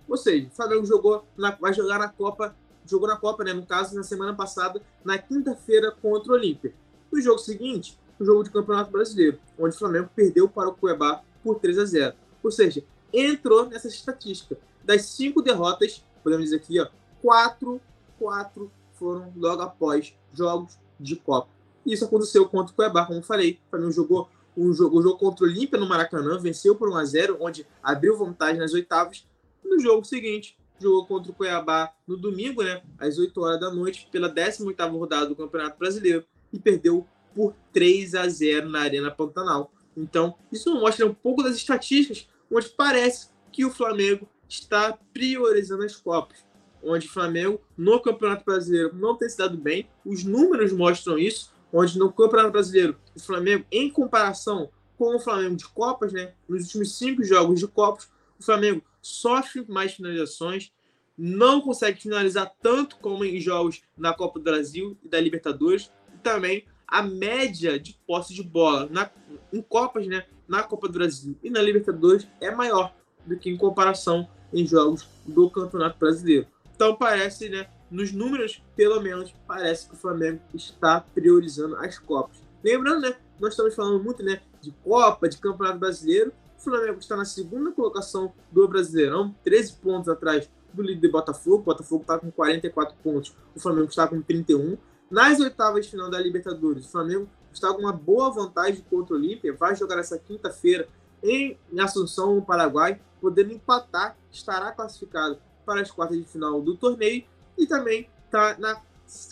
Ou 0.08 0.16
seja, 0.16 0.46
o 0.46 0.50
Flamengo 0.50 0.86
jogou 0.86 1.25
na, 1.36 1.50
vai 1.52 1.75
jogar 1.75 1.98
na 1.98 2.08
Copa, 2.08 2.56
jogou 2.86 3.08
na 3.08 3.16
Copa, 3.16 3.44
né? 3.44 3.52
No 3.52 3.66
caso, 3.66 3.94
na 3.94 4.02
semana 4.02 4.34
passada, 4.34 4.80
na 5.04 5.18
quinta-feira 5.18 5.90
contra 5.90 6.32
o 6.32 6.34
Olímpia. 6.34 6.72
No 7.12 7.20
jogo 7.20 7.38
seguinte, 7.38 7.98
o 8.18 8.25
jogo 8.25 8.44
de 8.44 8.50
Campeonato 8.50 8.90
Brasileiro, 8.90 9.38
onde 9.58 9.75
o 9.75 9.78
Flamengo 9.78 10.08
perdeu 10.14 10.49
para 10.49 10.69
o 10.69 10.75
Cuiabá 10.75 11.23
por 11.42 11.58
3 11.58 11.78
a 11.78 11.84
0. 11.84 12.16
Ou 12.42 12.50
seja, 12.50 12.82
entrou 13.12 13.66
nessa 13.66 13.88
estatística. 13.88 14.56
Das 14.84 15.02
cinco 15.02 15.42
derrotas, 15.42 16.04
podemos 16.26 16.47
dizer 16.47 16.56
aqui, 16.56 16.80
ó, 16.80 16.89
quatro, 17.23 17.80
quatro 18.19 18.69
foram 18.95 19.32
logo 19.36 19.62
após 19.62 20.12
jogos 20.32 20.76
de 20.99 21.15
Copa. 21.15 21.49
Isso 21.86 22.04
aconteceu 22.04 22.49
contra 22.49 22.73
o 22.73 22.75
Cuiabá, 22.75 23.06
como 23.06 23.21
eu 23.21 23.23
falei. 23.23 23.60
O 23.69 23.71
Flamengo 23.71 23.93
jogou 23.93 24.28
um 24.56 24.73
jogo, 24.73 24.99
um 24.99 25.02
jogo 25.02 25.19
contra 25.19 25.45
o 25.45 25.49
Olímpia 25.49 25.78
no 25.78 25.89
Maracanã, 25.89 26.36
venceu 26.36 26.75
por 26.75 26.89
1 26.89 26.97
a 26.97 27.04
0 27.04 27.36
onde 27.41 27.65
abriu 27.80 28.19
vantagem 28.19 28.58
nas 28.58 28.75
oitavas. 28.75 29.25
No 29.65 29.78
jogo 29.78 30.04
seguinte, 30.04 30.58
jogou 30.80 31.06
contra 31.06 31.30
o 31.30 31.34
Cuiabá 31.34 31.95
no 32.08 32.17
domingo, 32.17 32.60
né, 32.60 32.82
às 32.99 33.19
8 33.19 33.41
horas 33.41 33.60
da 33.60 33.71
noite, 33.71 34.08
pela 34.10 34.28
18ª 34.28 34.91
rodada 34.91 35.26
do 35.26 35.36
Campeonato 35.36 35.78
Brasileiro 35.78 36.25
e 36.52 36.58
perdeu 36.58 37.06
por 37.36 37.54
3 37.73 38.17
a 38.17 38.28
0 38.28 38.69
na 38.69 38.80
Arena 38.80 39.12
Pantanal. 39.12 39.71
Então, 39.97 40.34
isso 40.50 40.75
mostra 40.75 41.06
um 41.06 41.15
pouco 41.15 41.41
das 41.41 41.54
estatísticas, 41.54 42.28
onde 42.50 42.69
parece 42.71 43.28
que 43.52 43.65
o 43.65 43.71
Flamengo 43.71 44.28
está 44.49 44.99
priorizando 45.13 45.85
as 45.85 45.97
Copas. 45.97 46.45
Onde 46.82 47.06
o 47.06 47.11
Flamengo, 47.11 47.61
no 47.76 48.00
Campeonato 48.00 48.45
Brasileiro, 48.45 48.95
não 48.95 49.17
tem 49.17 49.28
se 49.28 49.39
dado 49.39 49.56
bem. 49.56 49.89
Os 50.04 50.25
números 50.25 50.73
mostram 50.73 51.19
isso 51.19 51.52
onde 51.73 51.99
no 51.99 52.13
Campeonato 52.13 52.52
Brasileiro 52.52 52.97
o 53.15 53.21
Flamengo, 53.21 53.65
em 53.71 53.91
comparação 53.91 54.71
com 54.97 55.17
o 55.17 55.21
Flamengo 55.21 55.56
de 55.56 55.67
Copas, 55.69 56.13
né, 56.13 56.32
nos 56.49 56.65
últimos 56.65 56.97
cinco 56.97 57.23
jogos 57.23 57.61
de 57.61 57.67
Copas, 57.67 58.09
o 58.39 58.43
Flamengo 58.43 58.82
sofre 59.02 59.65
mais 59.69 59.95
finalizações, 59.95 60.73
não 61.17 61.61
consegue 61.61 62.00
finalizar 62.00 62.50
tanto 62.63 62.97
como 62.97 63.25
em 63.25 63.41
jogos 63.41 63.82
na 63.97 64.13
Copa 64.15 64.39
do 64.39 64.45
Brasil 64.45 64.97
e 65.02 65.09
da 65.09 65.21
Libertadores, 65.21 65.91
e 66.15 66.19
também 66.19 66.65
a 66.87 67.02
média 67.02 67.78
de 67.78 67.99
posse 68.06 68.32
de 68.32 68.43
bola 68.43 68.89
na, 68.91 69.11
em 69.52 69.61
Copas, 69.61 70.06
né, 70.06 70.25
na 70.49 70.63
Copa 70.63 70.87
do 70.87 70.95
Brasil 70.95 71.37
e 71.43 71.50
na 71.50 71.61
Libertadores 71.61 72.26
é 72.41 72.50
maior 72.50 72.95
do 73.26 73.37
que 73.39 73.50
em 73.50 73.56
comparação 73.56 74.28
em 74.56 74.66
jogos 74.66 75.06
do 75.26 75.50
Campeonato 75.50 75.99
Brasileiro. 75.99 76.47
Então 76.75 76.97
parece, 76.97 77.49
né, 77.49 77.69
nos 77.90 78.10
números, 78.10 78.62
pelo 78.75 79.00
menos, 79.00 79.34
parece 79.47 79.86
que 79.86 79.95
o 79.95 79.99
Flamengo 79.99 80.40
está 80.54 81.00
priorizando 81.00 81.76
as 81.76 81.99
Copas. 81.99 82.38
Lembrando, 82.64 83.02
né, 83.02 83.16
nós 83.38 83.52
estamos 83.52 83.75
falando 83.75 84.02
muito 84.02 84.23
né, 84.23 84.40
de 84.62 84.73
Copa, 84.82 85.28
de 85.28 85.36
Campeonato 85.36 85.78
Brasileiro. 85.78 86.32
O 86.58 86.62
Flamengo 86.62 86.99
está 86.99 87.16
na 87.16 87.25
segunda 87.26 87.71
colocação 87.71 88.32
do 88.50 88.66
Brasileirão, 88.66 89.34
13 89.45 89.75
pontos 89.75 90.08
atrás 90.08 90.49
do 90.73 90.82
líder 90.82 91.08
Botafogo. 91.10 91.56
O 91.56 91.62
Botafogo 91.62 92.02
está 92.02 92.19
com 92.19 92.30
44 92.30 92.97
pontos, 93.02 93.36
o 93.54 93.60
Flamengo 93.60 93.88
está 93.88 94.08
com 94.08 94.21
31. 94.23 94.78
Nas 95.10 95.38
oitavas 95.38 95.84
de 95.84 95.92
final 95.92 96.10
da 96.10 96.19
Libertadores, 96.19 96.86
o 96.86 96.90
Flamengo 96.90 97.28
está 97.52 97.73
com 97.73 97.80
uma 97.80 97.92
boa 97.92 98.30
vantagem 98.30 98.84
contra 98.90 99.14
o 99.14 99.19
Olímpia. 99.19 99.54
Vai 99.54 99.76
jogar 99.76 99.99
essa 99.99 100.19
quinta-feira 100.19 100.88
em 101.23 101.59
Assunção, 101.79 102.37
no 102.37 102.43
Paraguai, 102.43 103.00
podendo 103.21 103.52
empatar, 103.52 104.17
estará 104.31 104.73
classificado 104.73 105.39
para 105.65 105.81
as 105.81 105.91
quartas 105.91 106.19
de 106.19 106.25
final 106.25 106.61
do 106.61 106.76
torneio 106.76 107.25
e 107.59 107.67
também 107.67 108.09
está 108.26 108.57
na 108.59 108.81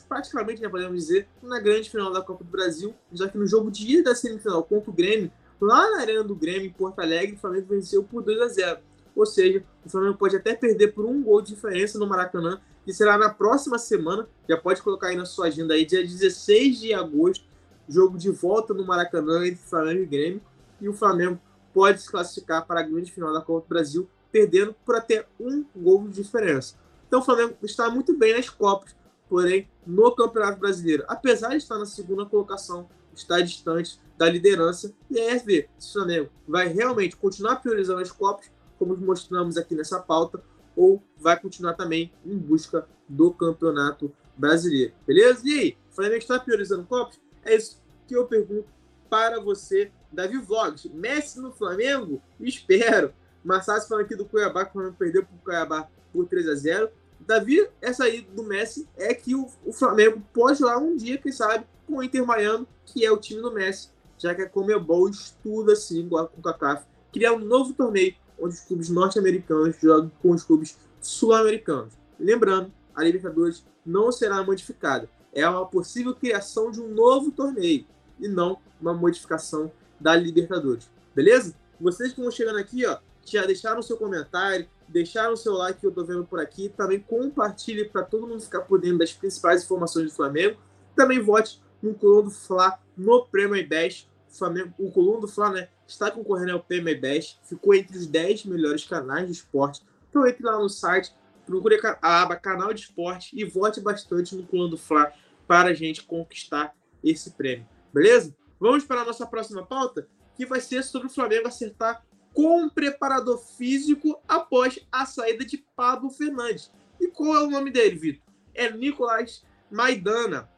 praticamente, 0.09 0.63
né, 0.63 0.69
podemos 0.69 0.97
dizer, 0.97 1.29
na 1.43 1.59
grande 1.59 1.91
final 1.91 2.13
da 2.13 2.23
Copa 2.23 2.45
do 2.45 2.51
Brasil, 2.51 2.95
já 3.13 3.29
que 3.29 3.37
no 3.37 3.47
jogo 3.47 3.71
de 3.71 3.99
ida 3.99 4.11
da 4.11 4.15
semifinal 4.15 4.63
contra 4.63 4.91
o 4.91 4.95
Grêmio, 4.95 5.33
lá 5.61 5.91
na 5.91 6.01
Arena 6.01 6.23
do 6.23 6.35
Grêmio, 6.35 6.67
em 6.67 6.73
Porto 6.73 7.01
Alegre, 7.01 7.35
o 7.35 7.39
Flamengo 7.39 7.67
venceu 7.71 8.03
por 8.03 8.23
2 8.23 8.41
a 8.41 8.49
0. 8.49 8.79
Ou 9.17 9.27
seja, 9.27 9.65
o 9.85 9.89
Flamengo 9.89 10.17
pode 10.17 10.37
até 10.37 10.55
perder 10.55 10.93
por 10.93 11.05
um 11.05 11.23
gol 11.23 11.41
de 11.41 11.55
diferença 11.55 11.99
no 11.99 12.07
Maracanã, 12.07 12.61
que 12.85 12.93
será 12.93 13.17
na 13.17 13.31
próxima 13.31 13.79
semana. 13.79 14.29
Já 14.49 14.57
pode 14.57 14.83
colocar 14.83 15.09
aí 15.09 15.17
na 15.17 15.25
sua 15.25 15.47
agenda 15.47 15.75
aí, 15.75 15.85
dia 15.85 16.03
16 16.03 16.81
de 16.81 16.93
agosto, 16.93 17.45
jogo 17.89 18.19
de 18.19 18.31
volta 18.31 18.75
no 18.75 18.85
Maracanã 18.85 19.47
entre 19.47 19.61
Flamengo 19.63 20.03
e 20.03 20.07
Grêmio. 20.07 20.41
E 20.81 20.89
o 20.89 20.93
Flamengo 20.93 21.41
pode 21.75 22.01
se 22.01 22.09
classificar 22.09 22.65
para 22.65 22.81
a 22.81 22.83
grande 22.85 23.13
final 23.13 23.33
da 23.33 23.41
Copa 23.41 23.67
do 23.67 23.69
Brasil, 23.69 24.09
perdendo 24.31 24.75
por 24.85 24.95
até 24.95 25.27
um 25.39 25.65
gol 25.77 26.09
de 26.09 26.23
diferença. 26.23 26.77
Então 27.07 27.21
o 27.21 27.25
Flamengo 27.25 27.57
está 27.63 27.91
muito 27.91 28.17
bem 28.17 28.35
nas 28.35 28.49
Copas, 28.49 28.97
porém 29.29 29.69
no 29.85 30.15
Campeonato 30.15 30.59
Brasileiro, 30.59 31.05
apesar 31.09 31.51
de 31.51 31.57
estar 31.57 31.79
na 31.79 31.87
segunda 31.87 32.25
colocação, 32.25 32.89
está 33.15 33.41
distante 33.41 34.01
da 34.17 34.29
liderança. 34.29 34.95
E 35.11 35.19
aí 35.19 35.37
é 35.37 35.39
ver 35.39 35.69
se 35.79 35.91
o 35.91 35.93
Flamengo 35.93 36.31
vai 36.47 36.69
realmente 36.69 37.17
continuar 37.17 37.57
priorizando 37.57 38.01
as 38.01 38.13
Copas, 38.13 38.51
como 38.79 38.97
mostramos 38.97 39.57
aqui 39.57 39.75
nessa 39.75 40.01
pauta, 40.01 40.43
ou 40.77 41.03
vai 41.17 41.39
continuar 41.39 41.75
também 41.75 42.13
em 42.25 42.37
busca 42.37 42.87
do 43.09 43.33
Campeonato 43.33 44.13
Brasileiro. 44.37 44.93
Beleza? 45.07 45.43
E 45.45 45.59
aí, 45.59 45.77
o 45.91 45.95
Flamengo 45.95 46.19
está 46.19 46.39
priorizando 46.39 46.85
Copas? 46.85 47.21
É 47.45 47.55
isso 47.55 47.81
que 48.07 48.17
eu 48.17 48.27
pergunto 48.27 48.67
para 49.09 49.41
você, 49.41 49.93
Davi 50.15 50.39
Vlogs. 50.39 50.85
Messi 50.93 51.41
no 51.41 51.53
Flamengo? 51.53 52.23
Espero. 52.41 53.13
Massassi 53.45 53.89
falando 53.89 54.05
aqui 54.05 54.17
do 54.17 54.25
Cuiabá, 54.25 54.65
que 54.65 54.71
o 54.71 54.73
Flamengo 54.75 54.97
perdeu 54.99 55.25
para 55.25 55.35
o 55.35 55.39
Cuiabá 55.39 55.89
por 56.13 56.27
3 56.27 56.49
a 56.49 56.55
0 56.55 56.91
Davi, 57.21 57.67
essa 57.81 58.05
aí 58.05 58.21
do 58.21 58.43
Messi 58.43 58.87
é 58.97 59.15
que 59.15 59.35
o, 59.35 59.49
o 59.65 59.73
Flamengo 59.73 60.23
pode 60.33 60.59
jogar 60.59 60.79
um 60.79 60.97
dia, 60.97 61.17
quem 61.17 61.33
sabe, 61.33 61.65
com 61.87 61.97
o 61.97 62.03
Inter 62.03 62.25
Miami, 62.25 62.67
que 62.85 63.05
é 63.05 63.11
o 63.11 63.17
time 63.17 63.41
do 63.41 63.53
Messi, 63.53 63.89
já 64.19 64.35
que 64.35 64.43
a 64.43 64.49
Comebol 64.49 65.09
estuda 65.09 65.73
assim 65.73 66.09
com 66.09 66.17
o 66.17 66.43
CACAF, 66.43 66.85
criar 67.13 67.33
um 67.33 67.39
novo 67.39 67.73
torneio 67.73 68.15
onde 68.39 68.55
os 68.55 68.61
clubes 68.61 68.89
norte-americanos 68.89 69.77
jogam 69.81 70.11
com 70.21 70.31
os 70.31 70.43
clubes 70.43 70.77
sul-americanos. 71.01 71.95
Lembrando, 72.19 72.73
a 72.95 73.03
Libertadores 73.03 73.65
não 73.85 74.11
será 74.13 74.43
modificada. 74.43 75.09
É 75.33 75.49
uma 75.49 75.67
possível 75.67 76.15
criação 76.15 76.71
de 76.71 76.81
um 76.81 76.89
novo 76.89 77.31
torneio 77.31 77.87
e 78.21 78.29
não 78.29 78.59
uma 78.81 78.95
modificação 78.95 79.73
da 80.01 80.15
Libertadores. 80.15 80.91
Beleza? 81.15 81.55
Vocês 81.81 82.13
que 82.13 82.21
vão 82.21 82.31
chegando 82.31 82.59
aqui, 82.59 82.87
ó, 82.87 82.99
já 83.25 83.45
deixaram 83.47 83.83
seu 83.83 83.97
comentário, 83.97 84.69
deixaram 84.89 85.37
seu 85.37 85.55
like 85.55 85.81
que 85.81 85.87
eu 85.87 85.93
tô 85.93 86.05
vendo 86.05 86.25
por 86.25 86.41
aqui, 86.41 86.69
também 86.69 87.01
compartilhe 87.01 87.85
para 87.87 88.03
todo 88.03 88.27
mundo 88.27 88.41
ficar 88.41 88.61
por 88.63 88.81
dentro 88.81 88.99
das 88.99 89.13
principais 89.13 89.65
informações 89.65 90.07
do 90.07 90.15
Flamengo. 90.15 90.59
Também 90.95 91.21
vote 91.21 91.63
no 91.83 91.95
Coluna 91.95 92.25
do 92.25 92.31
Fla 92.31 92.79
no 92.97 93.27
Prêmio 93.27 93.67
Best. 93.67 94.09
O, 94.31 94.37
Flamengo, 94.37 94.75
o 94.79 94.91
Coluna 94.91 95.21
do 95.21 95.29
Fla 95.29 95.51
né, 95.51 95.69
está 95.87 96.11
concorrendo 96.11 96.53
ao 96.53 96.61
Prêmio 96.63 97.01
Best, 97.01 97.39
ficou 97.45 97.75
entre 97.75 97.97
os 97.97 98.07
10 98.07 98.45
melhores 98.47 98.85
canais 98.85 99.27
de 99.27 99.33
esporte. 99.33 99.83
Então 100.09 100.27
entre 100.27 100.45
lá 100.45 100.59
no 100.59 100.69
site, 100.69 101.13
procure 101.45 101.79
a 102.01 102.23
aba 102.23 102.37
Canal 102.37 102.73
de 102.73 102.81
Esporte 102.81 103.31
e 103.39 103.45
vote 103.45 103.81
bastante 103.81 104.35
no 104.35 104.47
Coluna 104.47 104.71
do 104.71 104.79
Fla 104.79 105.13
para 105.47 105.71
a 105.71 105.75
gente 105.75 106.03
conquistar 106.03 106.75
esse 107.03 107.31
prêmio. 107.33 107.67
Beleza? 107.93 108.35
Vamos 108.65 108.83
para 108.83 109.03
a 109.03 109.05
nossa 109.05 109.27
próxima 109.27 109.63
pauta, 109.63 110.09
que 110.35 110.47
vai 110.47 110.59
ser 110.59 110.83
sobre 110.83 111.09
o 111.09 111.11
Flamengo 111.11 111.47
acertar 111.47 112.03
com 112.33 112.63
um 112.63 112.71
preparador 112.71 113.37
físico 113.37 114.19
após 114.27 114.79
a 114.91 115.05
saída 115.05 115.45
de 115.45 115.59
Pablo 115.77 116.09
Fernandes. 116.09 116.73
E 116.99 117.09
qual 117.09 117.37
é 117.37 117.43
o 117.43 117.51
nome 117.51 117.71
dele, 117.71 117.97
Vitor? 117.97 118.23
É 118.55 118.73
Nicolás 118.73 119.45
Maidana, 119.71 120.51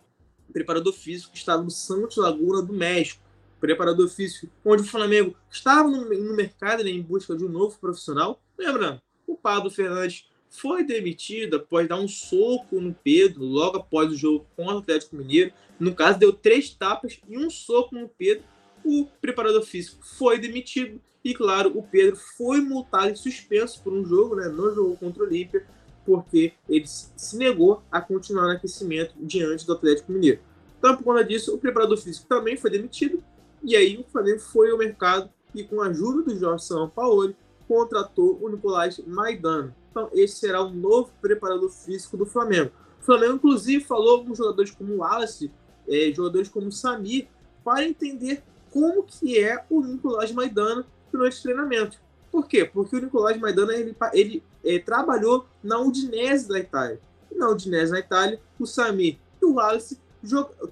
preparador 0.52 0.92
físico 0.92 1.32
que 1.32 1.38
está 1.38 1.58
no 1.58 1.68
Santos 1.68 2.18
Laguna 2.18 2.62
do 2.62 2.72
México. 2.72 3.20
Preparador 3.58 4.08
físico, 4.08 4.52
onde 4.64 4.82
o 4.82 4.86
Flamengo 4.86 5.36
estava 5.50 5.88
no, 5.88 6.04
no 6.04 6.36
mercado 6.36 6.84
né, 6.84 6.90
em 6.90 7.02
busca 7.02 7.34
de 7.34 7.44
um 7.44 7.48
novo 7.48 7.76
profissional. 7.80 8.40
Lembrando, 8.56 9.02
o 9.26 9.36
Pablo 9.36 9.68
Fernandes 9.68 10.28
foi 10.50 10.84
demitido 10.84 11.56
após 11.56 11.88
dar 11.88 12.00
um 12.00 12.08
soco 12.08 12.80
no 12.80 12.94
Pedro 12.94 13.44
logo 13.44 13.78
após 13.78 14.10
o 14.10 14.16
jogo 14.16 14.46
com 14.56 14.66
o 14.66 14.70
Atlético 14.70 15.16
Mineiro. 15.16 15.52
No 15.78 15.94
caso, 15.94 16.18
deu 16.18 16.32
três 16.32 16.70
tapas 16.70 17.20
e 17.28 17.36
um 17.36 17.50
soco 17.50 17.94
no 17.94 18.08
Pedro. 18.08 18.44
O 18.84 19.06
preparador 19.20 19.62
físico 19.62 20.04
foi 20.04 20.38
demitido 20.38 21.00
e, 21.24 21.34
claro, 21.34 21.76
o 21.76 21.82
Pedro 21.82 22.16
foi 22.36 22.60
multado 22.60 23.12
e 23.12 23.16
suspenso 23.16 23.82
por 23.82 23.92
um 23.92 24.04
jogo, 24.04 24.36
né, 24.36 24.46
no 24.46 24.72
jogo 24.72 24.96
contra 24.96 25.24
o 25.24 25.26
Olímpia, 25.26 25.66
porque 26.04 26.52
ele 26.68 26.86
se 26.86 27.36
negou 27.36 27.82
a 27.90 28.00
continuar 28.00 28.44
no 28.44 28.52
aquecimento 28.52 29.12
diante 29.16 29.66
do 29.66 29.72
Atlético 29.72 30.12
Mineiro. 30.12 30.40
Então, 30.78 30.96
por 30.96 31.02
conta 31.02 31.24
disso, 31.24 31.52
o 31.52 31.58
preparador 31.58 31.98
físico 31.98 32.28
também 32.28 32.56
foi 32.56 32.70
demitido. 32.70 33.22
E 33.62 33.74
aí 33.74 33.98
o 33.98 34.04
Flamengo 34.04 34.38
foi 34.38 34.70
ao 34.70 34.78
mercado 34.78 35.28
e, 35.52 35.64
com 35.64 35.80
a 35.80 35.88
ajuda 35.88 36.22
do 36.22 36.38
Jorge 36.38 36.64
Sampaoli, 36.64 37.34
contratou 37.66 38.38
o 38.40 38.48
Nicolás 38.48 39.00
Maidana. 39.04 39.74
Então, 39.96 40.10
esse 40.12 40.36
será 40.36 40.60
o 40.60 40.68
novo 40.68 41.10
preparador 41.22 41.70
físico 41.70 42.18
do 42.18 42.26
Flamengo. 42.26 42.70
O 43.00 43.02
Flamengo, 43.02 43.36
inclusive, 43.36 43.82
falou 43.82 44.22
com 44.22 44.34
jogadores 44.34 44.70
como 44.70 44.92
o 44.92 44.98
Wallace, 44.98 45.50
é, 45.88 46.12
jogadores 46.14 46.50
como 46.50 46.66
o 46.66 46.72
Samir, 46.72 47.28
para 47.64 47.82
entender 47.82 48.42
como 48.70 49.02
que 49.02 49.42
é 49.42 49.64
o 49.70 49.80
Nicolás 49.80 50.30
Maidana 50.32 50.84
durante 51.10 51.38
o 51.38 51.42
treinamento. 51.42 51.98
Por 52.30 52.46
quê? 52.46 52.66
Porque 52.66 52.94
o 52.94 53.00
Nicolás 53.00 53.40
Maidana 53.40 53.72
ele, 53.72 53.96
ele 54.12 54.42
é, 54.62 54.78
trabalhou 54.78 55.46
na 55.64 55.80
Udinese 55.80 56.46
da 56.46 56.58
Itália. 56.58 57.00
E 57.32 57.34
na 57.34 57.48
Udinese 57.48 57.92
da 57.92 57.98
Itália, 57.98 58.38
o 58.60 58.66
Samir 58.66 59.16
e 59.40 59.46
o 59.46 59.54
Wallace 59.54 59.98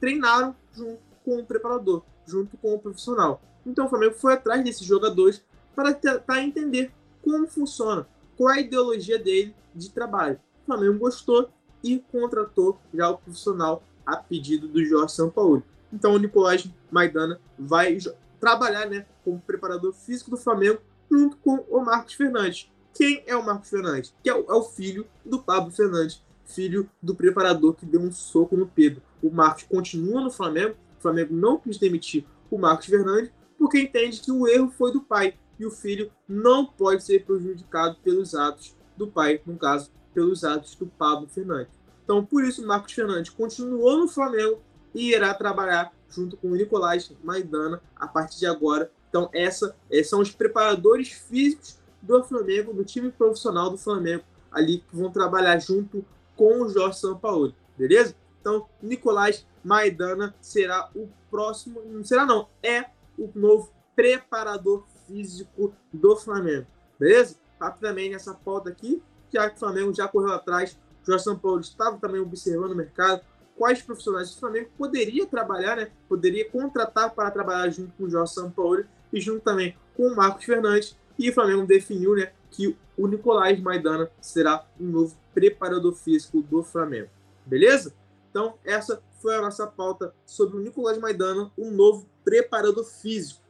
treinaram 0.00 0.54
junto 0.74 1.00
com 1.24 1.38
o 1.38 1.46
preparador, 1.46 2.02
junto 2.26 2.58
com 2.58 2.74
o 2.74 2.78
profissional. 2.78 3.40
Então 3.64 3.86
o 3.86 3.88
Flamengo 3.88 4.16
foi 4.16 4.34
atrás 4.34 4.62
desses 4.62 4.86
jogadores 4.86 5.42
para 5.74 5.94
tentar 5.94 6.42
entender 6.42 6.92
como 7.22 7.46
funciona, 7.46 8.06
é 8.38 8.54
a 8.54 8.60
ideologia 8.60 9.18
dele 9.18 9.54
de 9.74 9.90
trabalho. 9.90 10.38
O 10.62 10.66
Flamengo 10.66 10.98
gostou 10.98 11.50
e 11.82 11.98
contratou 12.10 12.78
já 12.92 13.10
o 13.10 13.18
profissional 13.18 13.82
a 14.06 14.16
pedido 14.16 14.68
do 14.68 14.84
Jorge 14.84 15.14
Sampaoli. 15.14 15.62
Então 15.92 16.14
o 16.14 16.18
Nicolás 16.18 16.68
Maidana 16.90 17.40
vai 17.58 17.98
trabalhar 18.40 18.86
né, 18.86 19.06
como 19.24 19.40
preparador 19.40 19.92
físico 19.92 20.30
do 20.30 20.36
Flamengo 20.36 20.80
junto 21.10 21.36
com 21.38 21.64
o 21.70 21.80
Marcos 21.84 22.14
Fernandes. 22.14 22.70
Quem 22.94 23.22
é 23.26 23.36
o 23.36 23.44
Marcos 23.44 23.70
Fernandes? 23.70 24.14
Que 24.22 24.30
é 24.30 24.34
o, 24.34 24.44
é 24.48 24.54
o 24.54 24.62
filho 24.62 25.06
do 25.24 25.42
Pablo 25.42 25.70
Fernandes, 25.70 26.22
filho 26.44 26.88
do 27.02 27.14
preparador 27.14 27.74
que 27.74 27.86
deu 27.86 28.00
um 28.00 28.12
soco 28.12 28.56
no 28.56 28.66
Pedro. 28.66 29.02
O 29.22 29.30
Marcos 29.30 29.64
continua 29.64 30.20
no 30.20 30.30
Flamengo, 30.30 30.76
o 30.98 31.02
Flamengo 31.02 31.34
não 31.34 31.58
quis 31.58 31.78
demitir 31.78 32.24
o 32.50 32.58
Marcos 32.58 32.86
Fernandes 32.86 33.30
porque 33.58 33.80
entende 33.80 34.20
que 34.20 34.32
o 34.32 34.46
erro 34.46 34.70
foi 34.70 34.92
do 34.92 35.00
pai 35.00 35.34
e 35.58 35.66
o 35.66 35.70
filho 35.70 36.10
não 36.28 36.66
pode 36.66 37.04
ser 37.04 37.24
prejudicado 37.24 37.96
pelos 38.02 38.34
atos 38.34 38.76
do 38.96 39.06
pai, 39.06 39.40
no 39.46 39.56
caso, 39.56 39.90
pelos 40.12 40.44
atos 40.44 40.74
do 40.74 40.86
Pablo 40.86 41.28
Fernandes. 41.28 41.72
Então, 42.04 42.24
por 42.24 42.44
isso, 42.44 42.66
Marcos 42.66 42.92
Fernandes 42.92 43.30
continuou 43.30 43.98
no 43.98 44.08
Flamengo 44.08 44.60
e 44.94 45.12
irá 45.12 45.32
trabalhar 45.34 45.92
junto 46.08 46.36
com 46.36 46.48
o 46.48 46.54
Nicolás 46.54 47.10
Maidana 47.22 47.80
a 47.96 48.06
partir 48.06 48.38
de 48.40 48.46
agora. 48.46 48.90
Então, 49.08 49.28
essa 49.32 49.74
são 50.04 50.20
os 50.20 50.30
preparadores 50.30 51.10
físicos 51.10 51.78
do 52.02 52.22
Flamengo, 52.22 52.72
do 52.72 52.84
time 52.84 53.10
profissional 53.10 53.70
do 53.70 53.78
Flamengo, 53.78 54.24
ali 54.52 54.78
que 54.78 54.94
vão 54.94 55.10
trabalhar 55.10 55.58
junto 55.58 56.04
com 56.36 56.62
o 56.62 56.68
Jorge 56.68 56.98
Sampaoli, 56.98 57.54
beleza? 57.78 58.14
Então, 58.40 58.68
Nicolás 58.82 59.46
Maidana 59.64 60.34
será 60.40 60.90
o 60.94 61.08
próximo, 61.30 61.80
não 61.86 62.04
será 62.04 62.26
não, 62.26 62.48
é 62.62 62.90
o 63.16 63.30
novo 63.34 63.72
preparador 63.96 64.84
físico 65.06 65.74
do 65.92 66.16
Flamengo, 66.16 66.66
beleza? 66.98 67.36
Rapidamente 67.60 68.10
nessa 68.10 68.34
pauta 68.34 68.70
aqui, 68.70 69.02
já 69.32 69.48
que 69.48 69.56
o 69.56 69.58
Flamengo 69.58 69.94
já 69.94 70.06
correu 70.08 70.32
atrás, 70.32 70.78
o 71.02 71.06
Jorge 71.06 71.24
Sampaoli 71.24 71.62
estava 71.62 71.98
também 71.98 72.20
observando 72.20 72.72
o 72.72 72.76
mercado, 72.76 73.22
quais 73.56 73.82
profissionais 73.82 74.30
do 74.30 74.40
Flamengo 74.40 74.70
poderia 74.76 75.26
trabalhar, 75.26 75.76
né? 75.76 75.90
Poderia 76.08 76.48
contratar 76.48 77.14
para 77.14 77.30
trabalhar 77.30 77.68
junto 77.70 77.92
com 77.92 78.04
o 78.04 78.10
Jorge 78.10 78.32
Sampaoli 78.32 78.86
e 79.12 79.20
junto 79.20 79.40
também 79.40 79.76
com 79.96 80.08
o 80.08 80.16
Marcos 80.16 80.44
Fernandes. 80.44 80.96
E 81.18 81.30
o 81.30 81.32
Flamengo 81.32 81.66
definiu, 81.66 82.16
né, 82.16 82.32
que 82.50 82.76
o 82.96 83.06
Nicolás 83.06 83.60
Maidana 83.60 84.10
será 84.20 84.66
o 84.80 84.84
novo 84.84 85.16
preparador 85.32 85.94
físico 85.94 86.42
do 86.42 86.62
Flamengo. 86.62 87.08
Beleza? 87.46 87.94
Então, 88.30 88.54
essa 88.64 89.00
foi 89.20 89.36
a 89.36 89.40
nossa 89.40 89.66
pauta 89.66 90.12
sobre 90.26 90.56
o 90.56 90.60
Nicolás 90.60 90.98
Maidana, 90.98 91.52
um 91.56 91.70
novo 91.70 92.08
preparador 92.24 92.84
físico. 92.84 93.43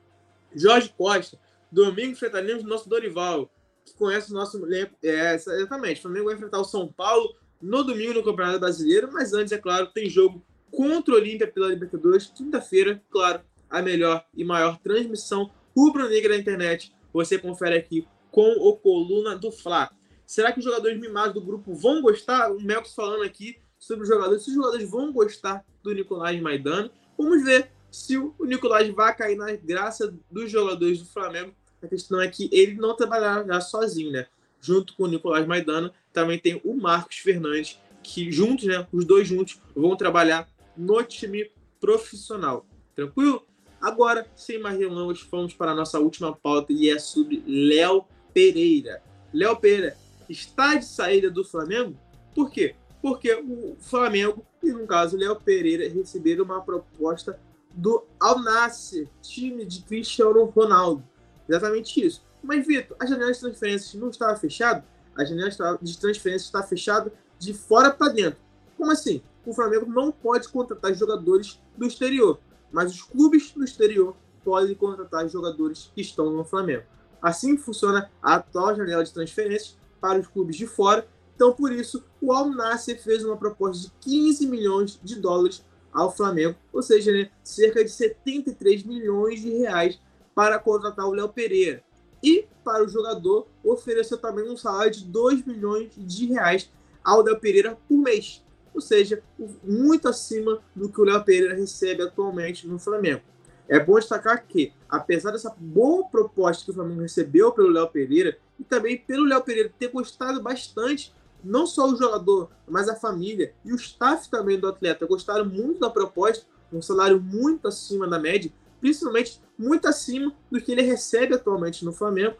Jorge 0.54 0.92
Costa, 0.96 1.38
domingo 1.70 2.12
enfrentaremos 2.12 2.64
nosso 2.64 2.88
Dorival, 2.88 3.50
que 3.84 3.94
conhece 3.94 4.30
o 4.30 4.34
nosso. 4.34 4.60
É, 5.02 5.34
exatamente. 5.34 5.98
O 5.98 6.02
Flamengo 6.02 6.26
vai 6.26 6.34
enfrentar 6.34 6.60
o 6.60 6.64
São 6.64 6.88
Paulo 6.88 7.34
no 7.60 7.82
domingo 7.82 8.14
no 8.14 8.22
Campeonato 8.22 8.60
Brasileiro, 8.60 9.10
mas 9.12 9.32
antes, 9.32 9.52
é 9.52 9.58
claro, 9.58 9.86
tem 9.86 10.08
jogo 10.08 10.44
contra 10.70 11.14
o 11.14 11.16
Olímpia 11.16 11.46
pela 11.46 11.68
Libertadores, 11.68 12.26
quinta-feira, 12.26 13.02
claro, 13.10 13.40
a 13.70 13.80
melhor 13.80 14.24
e 14.34 14.44
maior 14.44 14.78
transmissão 14.78 15.50
rubro-negra 15.76 16.34
da 16.34 16.38
internet. 16.38 16.94
Você 17.12 17.38
confere 17.38 17.76
aqui 17.76 18.06
com 18.30 18.50
o 18.52 18.76
Coluna 18.76 19.36
do 19.36 19.50
Fla. 19.50 19.90
Será 20.26 20.52
que 20.52 20.58
os 20.58 20.64
jogadores 20.64 20.98
mimados 21.00 21.34
do 21.34 21.40
grupo 21.40 21.74
vão 21.74 22.02
gostar? 22.02 22.50
O 22.50 22.60
Melks 22.60 22.94
falando 22.94 23.22
aqui 23.22 23.58
sobre 23.78 24.02
os 24.02 24.08
jogadores. 24.08 24.42
Se 24.42 24.50
os 24.50 24.54
jogadores 24.56 24.90
vão 24.90 25.12
gostar 25.12 25.64
do 25.82 25.92
Nicolás 25.92 26.40
Maidano, 26.40 26.90
vamos 27.16 27.44
ver 27.44 27.70
se 27.94 28.18
o 28.18 28.34
Nicolás 28.40 28.88
vai 28.92 29.14
cair 29.16 29.36
na 29.36 29.52
graça 29.52 30.12
dos 30.28 30.50
jogadores 30.50 30.98
do 30.98 31.06
Flamengo. 31.06 31.54
A 31.80 31.86
questão 31.86 32.20
é 32.20 32.26
que 32.26 32.48
ele 32.50 32.74
não 32.74 32.96
trabalhará 32.96 33.60
sozinho, 33.60 34.10
né? 34.10 34.26
Junto 34.60 34.96
com 34.96 35.04
o 35.04 35.08
Nicolás 35.08 35.46
Maidana, 35.46 35.92
também 36.12 36.36
tem 36.36 36.60
o 36.64 36.74
Marcos 36.74 37.18
Fernandes, 37.18 37.78
que 38.02 38.32
juntos, 38.32 38.64
né, 38.64 38.84
os 38.92 39.04
dois 39.04 39.28
juntos, 39.28 39.60
vão 39.76 39.96
trabalhar 39.96 40.48
no 40.76 41.00
time 41.04 41.52
profissional. 41.78 42.66
Tranquilo? 42.96 43.46
Agora, 43.80 44.26
sem 44.34 44.58
mais 44.58 44.76
delongas, 44.76 45.24
vamos 45.30 45.54
para 45.54 45.70
a 45.70 45.74
nossa 45.74 46.00
última 46.00 46.34
pauta 46.34 46.72
e 46.72 46.90
é 46.90 46.98
sobre 46.98 47.44
Léo 47.46 48.06
Pereira. 48.32 49.02
Léo 49.32 49.56
Pereira 49.56 49.96
está 50.28 50.74
de 50.74 50.84
saída 50.84 51.30
do 51.30 51.44
Flamengo? 51.44 51.96
Por 52.34 52.50
quê? 52.50 52.74
Porque 53.00 53.32
o 53.34 53.76
Flamengo, 53.78 54.44
e 54.62 54.72
no 54.72 54.84
caso 54.84 55.16
Léo 55.16 55.36
Pereira, 55.36 55.88
receberam 55.88 56.44
uma 56.44 56.60
proposta 56.60 57.38
do 57.74 58.04
Al 58.20 58.40
Nassr, 58.40 59.06
time 59.20 59.64
de 59.66 59.82
Cristiano 59.82 60.44
Ronaldo. 60.44 61.04
Exatamente 61.48 62.04
isso. 62.04 62.24
Mas, 62.42 62.66
Vitor, 62.66 62.96
a 63.00 63.06
janela 63.06 63.32
de 63.32 63.40
transferências 63.40 63.94
não 63.94 64.10
estava 64.10 64.36
fechada? 64.36 64.84
a 65.16 65.24
janela 65.24 65.78
de 65.80 65.98
transferência 65.98 66.46
está 66.46 66.62
fechada 66.62 67.12
de 67.38 67.54
fora 67.54 67.90
para 67.90 68.12
dentro. 68.12 68.40
Como 68.76 68.90
assim? 68.90 69.22
O 69.46 69.52
Flamengo 69.52 69.86
não 69.86 70.10
pode 70.10 70.48
contratar 70.48 70.94
jogadores 70.94 71.60
do 71.76 71.86
exterior, 71.86 72.38
mas 72.72 72.92
os 72.92 73.02
clubes 73.02 73.50
do 73.52 73.62
exterior 73.62 74.16
podem 74.42 74.74
contratar 74.74 75.28
jogadores 75.28 75.90
que 75.94 76.00
estão 76.00 76.30
no 76.30 76.44
Flamengo. 76.44 76.84
Assim 77.20 77.56
funciona 77.56 78.10
a 78.22 78.34
atual 78.34 78.74
janela 78.74 79.04
de 79.04 79.12
transferências 79.12 79.78
para 80.00 80.18
os 80.18 80.26
clubes 80.26 80.56
de 80.56 80.66
fora. 80.66 81.06
Então, 81.34 81.52
por 81.52 81.72
isso, 81.72 82.04
o 82.20 82.32
Al 82.32 82.50
Nassr 82.50 82.98
fez 82.98 83.24
uma 83.24 83.36
proposta 83.36 83.86
de 83.86 83.92
15 84.00 84.46
milhões 84.46 85.00
de 85.02 85.16
dólares 85.16 85.64
ao 85.94 86.14
Flamengo, 86.14 86.56
ou 86.72 86.82
seja, 86.82 87.12
né, 87.12 87.30
cerca 87.44 87.84
de 87.84 87.90
73 87.90 88.82
milhões 88.82 89.40
de 89.40 89.50
reais 89.50 90.00
para 90.34 90.58
contratar 90.58 91.06
o 91.06 91.12
Léo 91.12 91.28
Pereira. 91.28 91.82
E 92.20 92.46
para 92.64 92.82
o 92.82 92.88
jogador, 92.88 93.46
ofereceu 93.62 94.18
também 94.18 94.50
um 94.50 94.56
salário 94.56 94.90
de 94.90 95.04
2 95.04 95.44
milhões 95.46 95.92
de 95.96 96.26
reais 96.26 96.70
ao 97.04 97.22
Léo 97.22 97.38
Pereira 97.38 97.78
por 97.88 97.96
mês. 97.96 98.42
Ou 98.74 98.80
seja, 98.80 99.22
muito 99.62 100.08
acima 100.08 100.60
do 100.74 100.88
que 100.88 101.00
o 101.00 101.04
Léo 101.04 101.22
Pereira 101.22 101.54
recebe 101.54 102.02
atualmente 102.02 102.66
no 102.66 102.78
Flamengo. 102.78 103.22
É 103.68 103.78
bom 103.78 103.98
destacar 103.98 104.44
que, 104.46 104.72
apesar 104.88 105.30
dessa 105.30 105.54
boa 105.56 106.06
proposta 106.08 106.64
que 106.64 106.70
o 106.70 106.74
Flamengo 106.74 107.02
recebeu 107.02 107.52
pelo 107.52 107.70
Léo 107.70 107.88
Pereira, 107.88 108.36
e 108.58 108.64
também 108.64 108.98
pelo 108.98 109.24
Léo 109.24 109.42
Pereira 109.42 109.72
ter 109.78 109.88
gostado 109.88 110.42
bastante, 110.42 111.14
não 111.44 111.66
só 111.66 111.88
o 111.88 111.96
jogador, 111.96 112.50
mas 112.66 112.88
a 112.88 112.96
família 112.96 113.54
e 113.64 113.72
o 113.72 113.76
staff 113.76 114.28
também 114.28 114.58
do 114.58 114.68
atleta 114.68 115.06
gostaram 115.06 115.44
muito 115.44 115.80
da 115.80 115.90
proposta, 115.90 116.46
um 116.72 116.82
salário 116.82 117.20
muito 117.20 117.68
acima 117.68 118.08
da 118.08 118.18
média, 118.18 118.52
principalmente 118.80 119.40
muito 119.56 119.86
acima 119.86 120.34
do 120.50 120.60
que 120.60 120.72
ele 120.72 120.82
recebe 120.82 121.34
atualmente 121.34 121.84
no 121.84 121.92
Flamengo. 121.92 122.36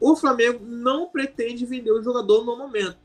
O 0.00 0.14
Flamengo 0.14 0.64
não 0.64 1.08
pretende 1.08 1.64
vender 1.64 1.90
o 1.90 2.02
jogador 2.02 2.44
no 2.44 2.56
momento. 2.56 2.98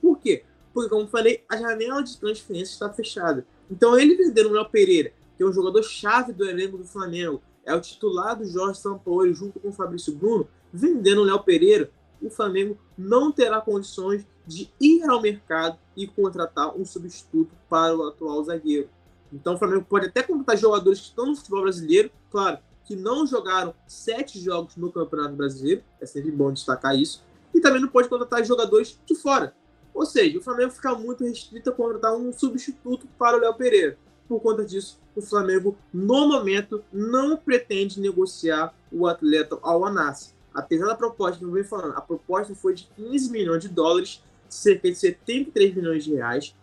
Por 0.00 0.18
quê? 0.18 0.44
Porque, 0.72 0.88
como 0.88 1.06
falei, 1.06 1.44
a 1.48 1.56
janela 1.56 2.02
de 2.02 2.18
transferência 2.18 2.72
está 2.72 2.92
fechada. 2.92 3.46
Então, 3.70 3.98
ele 3.98 4.16
vendendo 4.16 4.50
o 4.50 4.52
Léo 4.52 4.68
Pereira, 4.68 5.12
que 5.36 5.42
é 5.42 5.46
um 5.46 5.52
jogador-chave 5.52 6.32
do 6.32 6.44
elenco 6.44 6.78
do 6.78 6.84
Flamengo, 6.84 7.42
é 7.64 7.74
o 7.74 7.80
titular 7.80 8.36
do 8.36 8.44
Jorge 8.44 8.80
Sampaoli 8.80 9.34
junto 9.34 9.58
com 9.58 9.68
o 9.68 9.72
Fabrício 9.72 10.14
Bruno, 10.14 10.48
vendendo 10.72 11.22
o 11.22 11.24
Léo 11.24 11.42
Pereira, 11.42 11.90
o 12.26 12.30
Flamengo 12.30 12.78
não 12.96 13.30
terá 13.30 13.60
condições 13.60 14.26
de 14.46 14.70
ir 14.80 15.02
ao 15.04 15.20
mercado 15.20 15.78
e 15.96 16.06
contratar 16.06 16.76
um 16.76 16.84
substituto 16.84 17.52
para 17.68 17.96
o 17.96 18.06
atual 18.06 18.42
zagueiro. 18.44 18.88
Então 19.32 19.54
o 19.54 19.58
Flamengo 19.58 19.84
pode 19.88 20.06
até 20.06 20.22
contratar 20.22 20.56
jogadores 20.56 21.00
que 21.00 21.06
estão 21.06 21.26
no 21.26 21.36
futebol 21.36 21.62
brasileiro, 21.62 22.10
claro, 22.30 22.58
que 22.84 22.94
não 22.94 23.26
jogaram 23.26 23.74
sete 23.86 24.38
jogos 24.38 24.76
no 24.76 24.92
Campeonato 24.92 25.34
Brasileiro, 25.34 25.82
é 26.00 26.06
sempre 26.06 26.30
bom 26.30 26.52
destacar 26.52 26.96
isso, 26.96 27.24
e 27.54 27.60
também 27.60 27.80
não 27.80 27.88
pode 27.88 28.08
contratar 28.08 28.44
jogadores 28.44 28.98
de 29.06 29.14
fora. 29.14 29.54
Ou 29.92 30.04
seja, 30.04 30.38
o 30.38 30.42
Flamengo 30.42 30.72
fica 30.72 30.94
muito 30.94 31.24
restrito 31.24 31.70
a 31.70 31.72
contratar 31.72 32.14
um 32.16 32.32
substituto 32.32 33.06
para 33.18 33.36
o 33.36 33.40
Léo 33.40 33.54
Pereira. 33.54 33.96
Por 34.28 34.40
conta 34.40 34.64
disso, 34.64 34.98
o 35.14 35.22
Flamengo, 35.22 35.76
no 35.92 36.28
momento, 36.28 36.84
não 36.92 37.36
pretende 37.36 38.00
negociar 38.00 38.74
o 38.90 39.06
atleta 39.06 39.58
ao 39.62 39.84
Anassi. 39.84 40.34
Apesar 40.54 40.86
da 40.86 40.94
proposta 40.94 41.42
eu 41.42 41.50
venho 41.50 41.64
falando, 41.64 41.96
a 41.96 42.00
proposta 42.00 42.54
foi 42.54 42.74
de 42.74 42.88
15 42.96 43.30
milhões 43.30 43.62
de 43.62 43.68
dólares, 43.68 44.22
cerca 44.48 44.88
de 44.88 44.96
73 44.96 45.74
milhões 45.74 46.04
de 46.04 46.14
reais, 46.14 46.54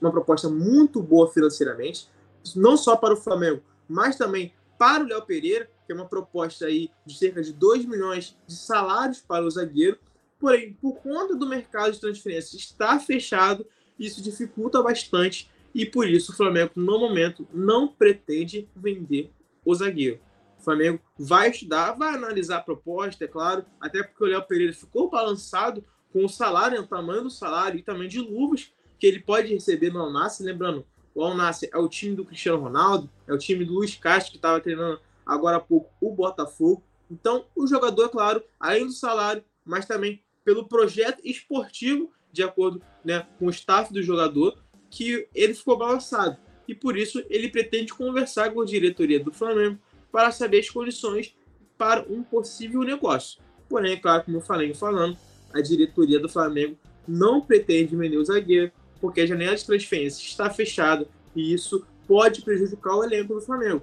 uma 0.00 0.10
proposta 0.10 0.48
muito 0.48 1.00
boa 1.00 1.30
financeiramente, 1.30 2.08
não 2.56 2.76
só 2.76 2.96
para 2.96 3.14
o 3.14 3.16
Flamengo, 3.16 3.62
mas 3.88 4.16
também 4.16 4.52
para 4.76 5.04
o 5.04 5.06
Léo 5.06 5.22
Pereira, 5.22 5.70
que 5.86 5.92
é 5.92 5.94
uma 5.94 6.06
proposta 6.06 6.66
aí 6.66 6.90
de 7.06 7.16
cerca 7.16 7.42
de 7.42 7.52
2 7.52 7.84
milhões 7.84 8.36
de 8.46 8.56
salários 8.56 9.20
para 9.20 9.44
o 9.44 9.50
zagueiro. 9.50 9.98
Porém, 10.40 10.76
por 10.80 10.94
conta 10.96 11.36
do 11.36 11.46
mercado 11.46 11.92
de 11.92 12.00
transferências 12.00 12.54
estar 12.54 12.98
fechado, 12.98 13.64
isso 13.96 14.20
dificulta 14.20 14.82
bastante 14.82 15.48
e 15.72 15.86
por 15.86 16.08
isso 16.08 16.32
o 16.32 16.34
Flamengo, 16.34 16.72
no 16.74 16.98
momento, 16.98 17.46
não 17.52 17.86
pretende 17.86 18.68
vender 18.74 19.30
o 19.64 19.72
zagueiro. 19.72 20.18
O 20.62 20.64
Flamengo 20.64 21.00
vai 21.18 21.50
estudar, 21.50 21.90
vai 21.90 22.14
analisar 22.14 22.58
a 22.58 22.62
proposta, 22.62 23.24
é 23.24 23.26
claro, 23.26 23.64
até 23.80 24.00
porque 24.00 24.22
o 24.22 24.28
Léo 24.28 24.46
Pereira 24.46 24.72
ficou 24.72 25.10
balançado 25.10 25.84
com 26.12 26.24
o 26.24 26.28
salário, 26.28 26.80
o 26.80 26.86
tamanho 26.86 27.24
do 27.24 27.30
salário 27.30 27.80
e 27.80 27.82
também 27.82 28.06
de 28.06 28.20
luvas 28.20 28.72
que 28.96 29.08
ele 29.08 29.18
pode 29.18 29.52
receber 29.52 29.92
no 29.92 29.98
Alnassi. 29.98 30.44
Lembrando, 30.44 30.86
o 31.16 31.24
Alnassi 31.24 31.68
é 31.72 31.76
o 31.76 31.88
time 31.88 32.14
do 32.14 32.24
Cristiano 32.24 32.62
Ronaldo, 32.62 33.10
é 33.26 33.34
o 33.34 33.38
time 33.38 33.64
do 33.64 33.72
Luiz 33.72 33.96
Castro, 33.96 34.30
que 34.30 34.38
estava 34.38 34.60
treinando 34.60 35.00
agora 35.26 35.56
há 35.56 35.60
pouco 35.60 35.92
o 36.00 36.14
Botafogo. 36.14 36.80
Então, 37.10 37.44
o 37.56 37.66
jogador, 37.66 38.04
é 38.04 38.08
claro, 38.08 38.44
além 38.60 38.86
do 38.86 38.92
salário, 38.92 39.42
mas 39.64 39.84
também 39.84 40.22
pelo 40.44 40.68
projeto 40.68 41.20
esportivo, 41.24 42.12
de 42.30 42.44
acordo 42.44 42.80
né, 43.04 43.26
com 43.36 43.46
o 43.46 43.50
staff 43.50 43.92
do 43.92 44.00
jogador, 44.00 44.56
que 44.88 45.28
ele 45.34 45.54
ficou 45.54 45.76
balançado. 45.76 46.36
E 46.68 46.74
por 46.74 46.96
isso 46.96 47.20
ele 47.28 47.48
pretende 47.48 47.92
conversar 47.92 48.52
com 48.52 48.60
a 48.60 48.64
diretoria 48.64 49.18
do 49.18 49.32
Flamengo 49.32 49.76
para 50.12 50.30
saber 50.30 50.60
as 50.60 50.70
condições 50.70 51.34
para 51.78 52.04
um 52.08 52.22
possível 52.22 52.82
negócio. 52.82 53.40
Porém, 53.68 53.94
é 53.94 53.96
claro, 53.96 54.24
como 54.24 54.36
eu 54.36 54.42
falei 54.42 54.74
falando, 54.74 55.16
a 55.52 55.60
diretoria 55.60 56.20
do 56.20 56.28
Flamengo 56.28 56.76
não 57.08 57.40
pretende 57.40 57.96
vender 57.96 58.18
o 58.18 58.24
zagueiro, 58.24 58.70
porque 59.00 59.22
a 59.22 59.26
janela 59.26 59.56
de 59.56 59.64
transferência 59.64 60.22
está 60.22 60.48
fechada 60.50 61.08
e 61.34 61.52
isso 61.52 61.84
pode 62.06 62.42
prejudicar 62.42 62.94
o 62.94 63.02
elenco 63.02 63.34
do 63.34 63.40
Flamengo, 63.40 63.82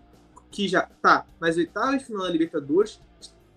que 0.52 0.68
já 0.68 0.88
está 0.96 1.26
nas 1.42 1.58
oitavas 1.58 2.00
de 2.00 2.06
final 2.06 2.24
da 2.24 2.30
Libertadores, 2.30 3.02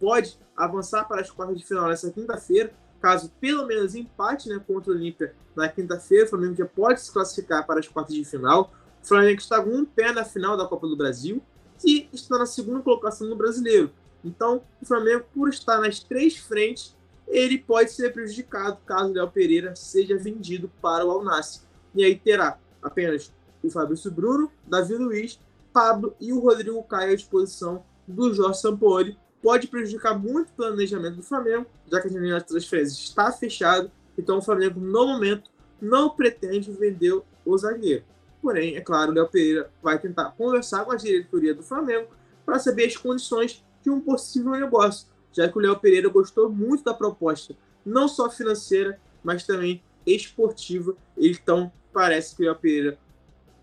pode 0.00 0.36
avançar 0.56 1.04
para 1.04 1.20
as 1.20 1.30
quartas 1.30 1.58
de 1.58 1.64
final 1.64 1.88
nessa 1.88 2.10
quinta-feira, 2.10 2.72
caso 3.00 3.30
pelo 3.40 3.66
menos 3.66 3.94
empate 3.94 4.48
né, 4.48 4.60
contra 4.66 4.90
o 4.90 4.94
Olímpia 4.94 5.34
na 5.54 5.68
quinta-feira, 5.68 6.24
o 6.24 6.28
Flamengo 6.28 6.56
já 6.56 6.66
pode 6.66 7.00
se 7.00 7.12
classificar 7.12 7.66
para 7.66 7.80
as 7.80 7.86
quartas 7.86 8.14
de 8.14 8.24
final. 8.24 8.72
O 9.02 9.06
Flamengo 9.06 9.40
está 9.40 9.62
com 9.62 9.70
um 9.70 9.84
pé 9.84 10.12
na 10.12 10.24
final 10.24 10.56
da 10.56 10.66
Copa 10.66 10.88
do 10.88 10.96
Brasil 10.96 11.42
e 11.84 12.08
está 12.12 12.38
na 12.38 12.46
segunda 12.46 12.80
colocação 12.80 13.28
no 13.28 13.36
Brasileiro. 13.36 13.90
Então, 14.24 14.62
o 14.80 14.86
Flamengo, 14.86 15.24
por 15.34 15.48
estar 15.48 15.78
nas 15.80 16.00
três 16.00 16.36
frentes, 16.36 16.96
ele 17.26 17.58
pode 17.58 17.90
ser 17.92 18.12
prejudicado 18.12 18.78
caso 18.84 19.10
o 19.10 19.14
Léo 19.14 19.30
Pereira 19.30 19.74
seja 19.74 20.16
vendido 20.16 20.70
para 20.80 21.04
o 21.04 21.10
Alnassi. 21.10 21.62
E 21.94 22.04
aí 22.04 22.16
terá 22.16 22.58
apenas 22.82 23.32
o 23.62 23.70
Fabrício 23.70 24.10
Bruno, 24.10 24.50
Davi 24.66 24.94
Luiz, 24.94 25.40
Pablo 25.72 26.14
e 26.20 26.32
o 26.32 26.40
Rodrigo 26.40 26.82
Caio 26.82 27.12
à 27.12 27.16
disposição 27.16 27.84
do 28.06 28.32
Jorge 28.34 28.60
Sampaoli. 28.60 29.16
Pode 29.42 29.66
prejudicar 29.66 30.18
muito 30.18 30.50
o 30.50 30.54
planejamento 30.54 31.16
do 31.16 31.22
Flamengo, 31.22 31.66
já 31.90 32.00
que 32.00 32.08
a 32.08 32.10
janela 32.10 32.40
de 32.40 32.46
transferências 32.46 32.98
está 32.98 33.32
fechada. 33.32 33.90
Então 34.16 34.38
o 34.38 34.42
Flamengo, 34.42 34.78
no 34.78 35.06
momento, 35.06 35.50
não 35.80 36.10
pretende 36.10 36.70
vender 36.70 37.20
o 37.44 37.58
zagueiro. 37.58 38.04
Porém, 38.42 38.74
é 38.74 38.80
claro, 38.80 39.12
o 39.12 39.14
Léo 39.14 39.28
Pereira 39.28 39.70
vai 39.80 39.98
tentar 40.00 40.32
conversar 40.32 40.84
com 40.84 40.90
a 40.90 40.96
diretoria 40.96 41.54
do 41.54 41.62
Flamengo 41.62 42.08
para 42.44 42.58
saber 42.58 42.86
as 42.86 42.96
condições 42.96 43.64
de 43.80 43.88
um 43.88 44.00
possível 44.00 44.50
negócio, 44.50 45.06
já 45.32 45.48
que 45.48 45.56
o 45.56 45.60
Léo 45.60 45.78
Pereira 45.78 46.08
gostou 46.08 46.50
muito 46.50 46.82
da 46.82 46.92
proposta, 46.92 47.56
não 47.86 48.08
só 48.08 48.28
financeira, 48.28 49.00
mas 49.22 49.46
também 49.46 49.80
esportiva. 50.04 50.96
Então, 51.16 51.70
parece 51.92 52.34
que 52.34 52.42
o 52.42 52.46
Léo 52.46 52.56
Pereira 52.56 52.98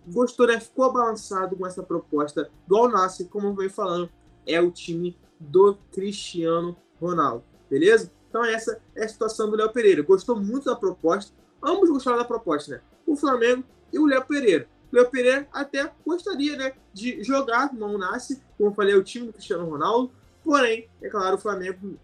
gostou, 0.08 0.48
né? 0.48 0.60
Ficou 0.60 0.92
balançado 0.94 1.58
com 1.58 1.68
essa 1.68 1.84
proposta 1.84 2.50
do 2.66 2.78
Al-Nassr, 2.78 3.26
como 3.26 3.48
eu 3.48 3.54
venho 3.54 3.70
falando, 3.70 4.10
é 4.48 4.62
o 4.62 4.72
time 4.72 5.18
do 5.40 5.78
Cristiano 5.92 6.76
Ronaldo, 7.00 7.44
beleza? 7.70 8.12
Então 8.30 8.44
essa 8.46 8.82
é 8.96 9.04
a 9.04 9.08
situação 9.08 9.50
do 9.50 9.58
Léo 9.58 9.72
Pereira. 9.72 10.02
Gostou 10.04 10.36
muito 10.36 10.66
da 10.66 10.76
proposta, 10.76 11.34
ambos 11.62 11.90
gostaram 11.90 12.18
da 12.18 12.26
proposta, 12.26 12.76
né? 12.76 12.82
O 13.06 13.16
Flamengo 13.16 13.64
e 13.92 14.00
o 14.00 14.06
Léo 14.06 14.26
Pereira. 14.26 14.68
O 14.92 14.96
Léo 14.96 15.10
Pereira 15.10 15.48
até 15.52 15.92
gostaria 16.06 16.58
né, 16.58 16.74
de 16.94 17.24
jogar 17.24 17.74
no 17.74 17.98
Nasce, 17.98 18.42
como 18.58 18.70
eu 18.70 18.74
falei, 18.74 18.94
é 18.94 18.98
o 18.98 19.04
time 19.04 19.28
do 19.28 19.34
Cristiano 19.34 19.70
Ronaldo. 19.70 20.12
Porém, 20.44 20.90
é 21.02 21.10
claro, 21.10 21.36
o 21.36 21.40
Flamengo, 21.40 21.98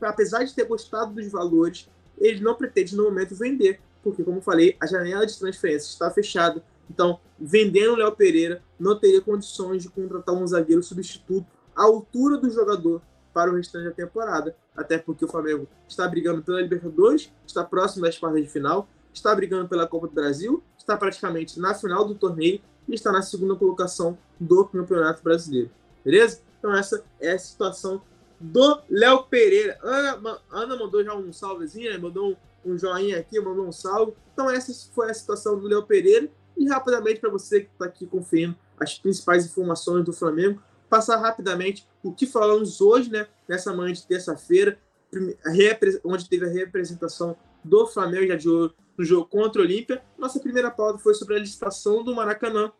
apesar 0.00 0.44
de 0.44 0.54
ter 0.54 0.64
gostado 0.64 1.12
dos 1.12 1.26
valores, 1.30 1.88
ele 2.18 2.40
não 2.40 2.54
pretende 2.54 2.94
no 2.94 3.04
momento 3.04 3.34
vender, 3.34 3.80
porque, 4.02 4.22
como 4.22 4.38
eu 4.38 4.42
falei, 4.42 4.76
a 4.78 4.86
janela 4.86 5.26
de 5.26 5.38
transferência 5.38 5.88
está 5.88 6.10
fechada. 6.10 6.62
Então, 6.88 7.20
vendendo 7.38 7.92
o 7.92 7.96
Léo 7.96 8.12
Pereira, 8.12 8.62
não 8.78 8.98
teria 8.98 9.20
condições 9.20 9.82
de 9.82 9.88
contratar 9.88 10.34
um 10.34 10.46
zagueiro 10.46 10.82
substituto 10.82 11.46
à 11.74 11.84
altura 11.84 12.36
do 12.36 12.50
jogador 12.50 13.02
para 13.32 13.50
o 13.50 13.54
restante 13.54 13.84
da 13.84 13.92
temporada. 13.92 14.56
Até 14.76 14.98
porque 14.98 15.24
o 15.24 15.28
Flamengo 15.28 15.68
está 15.88 16.06
brigando 16.08 16.42
pela 16.42 16.60
Libertadores, 16.60 17.32
está 17.46 17.64
próximo 17.64 18.04
das 18.04 18.18
quartas 18.18 18.42
de 18.42 18.48
final, 18.48 18.88
está 19.12 19.34
brigando 19.34 19.68
pela 19.68 19.86
Copa 19.86 20.08
do 20.08 20.14
Brasil, 20.14 20.62
está 20.80 20.96
praticamente 20.96 21.60
na 21.60 21.74
final 21.74 22.04
do 22.04 22.14
torneio 22.14 22.60
e 22.88 22.94
está 22.94 23.12
na 23.12 23.22
segunda 23.22 23.54
colocação 23.54 24.18
do 24.38 24.64
Campeonato 24.64 25.22
Brasileiro. 25.22 25.70
Beleza? 26.04 26.40
Então 26.58 26.74
essa 26.74 27.04
é 27.20 27.32
a 27.32 27.38
situação 27.38 28.02
do 28.40 28.80
Léo 28.88 29.24
Pereira. 29.24 29.78
Ana, 29.82 30.38
Ana 30.50 30.76
mandou 30.76 31.04
já 31.04 31.14
um 31.14 31.32
salvezinho, 31.32 31.92
né? 31.92 31.98
mandou 31.98 32.36
um, 32.64 32.72
um, 32.72 32.78
joinha 32.78 33.18
aqui, 33.18 33.38
mandou 33.38 33.66
um 33.66 33.72
salve. 33.72 34.14
Então 34.32 34.50
essa 34.50 34.72
foi 34.94 35.10
a 35.10 35.14
situação 35.14 35.58
do 35.58 35.66
Léo 35.68 35.84
Pereira. 35.84 36.28
E 36.56 36.68
rapidamente 36.68 37.20
para 37.20 37.30
você 37.30 37.60
que 37.60 37.70
está 37.72 37.86
aqui 37.86 38.06
conferindo 38.06 38.56
as 38.78 38.98
principais 38.98 39.46
informações 39.46 40.04
do 40.04 40.12
Flamengo, 40.12 40.62
passar 40.88 41.16
rapidamente 41.18 41.86
o 42.02 42.12
que 42.12 42.26
falamos 42.26 42.80
hoje, 42.80 43.10
né? 43.10 43.26
Nessa 43.48 43.72
manhã 43.74 43.92
de 43.92 44.06
terça-feira, 44.06 44.78
onde 46.04 46.28
teve 46.28 46.46
a 46.46 46.48
representação 46.48 47.36
do 47.62 47.86
Flamengo 47.86 48.26
já 48.26 48.36
de 48.36 48.48
ouro 48.48 48.74
no 49.00 49.06
jogo 49.06 49.26
contra 49.26 49.62
o 49.62 49.64
Olímpia. 49.64 50.02
Nossa 50.18 50.38
primeira 50.38 50.70
pauta 50.70 50.98
foi 50.98 51.14
sobre 51.14 51.34
a 51.34 51.38
licitação 51.38 52.04
do 52.04 52.14
Maracanã, 52.14 52.70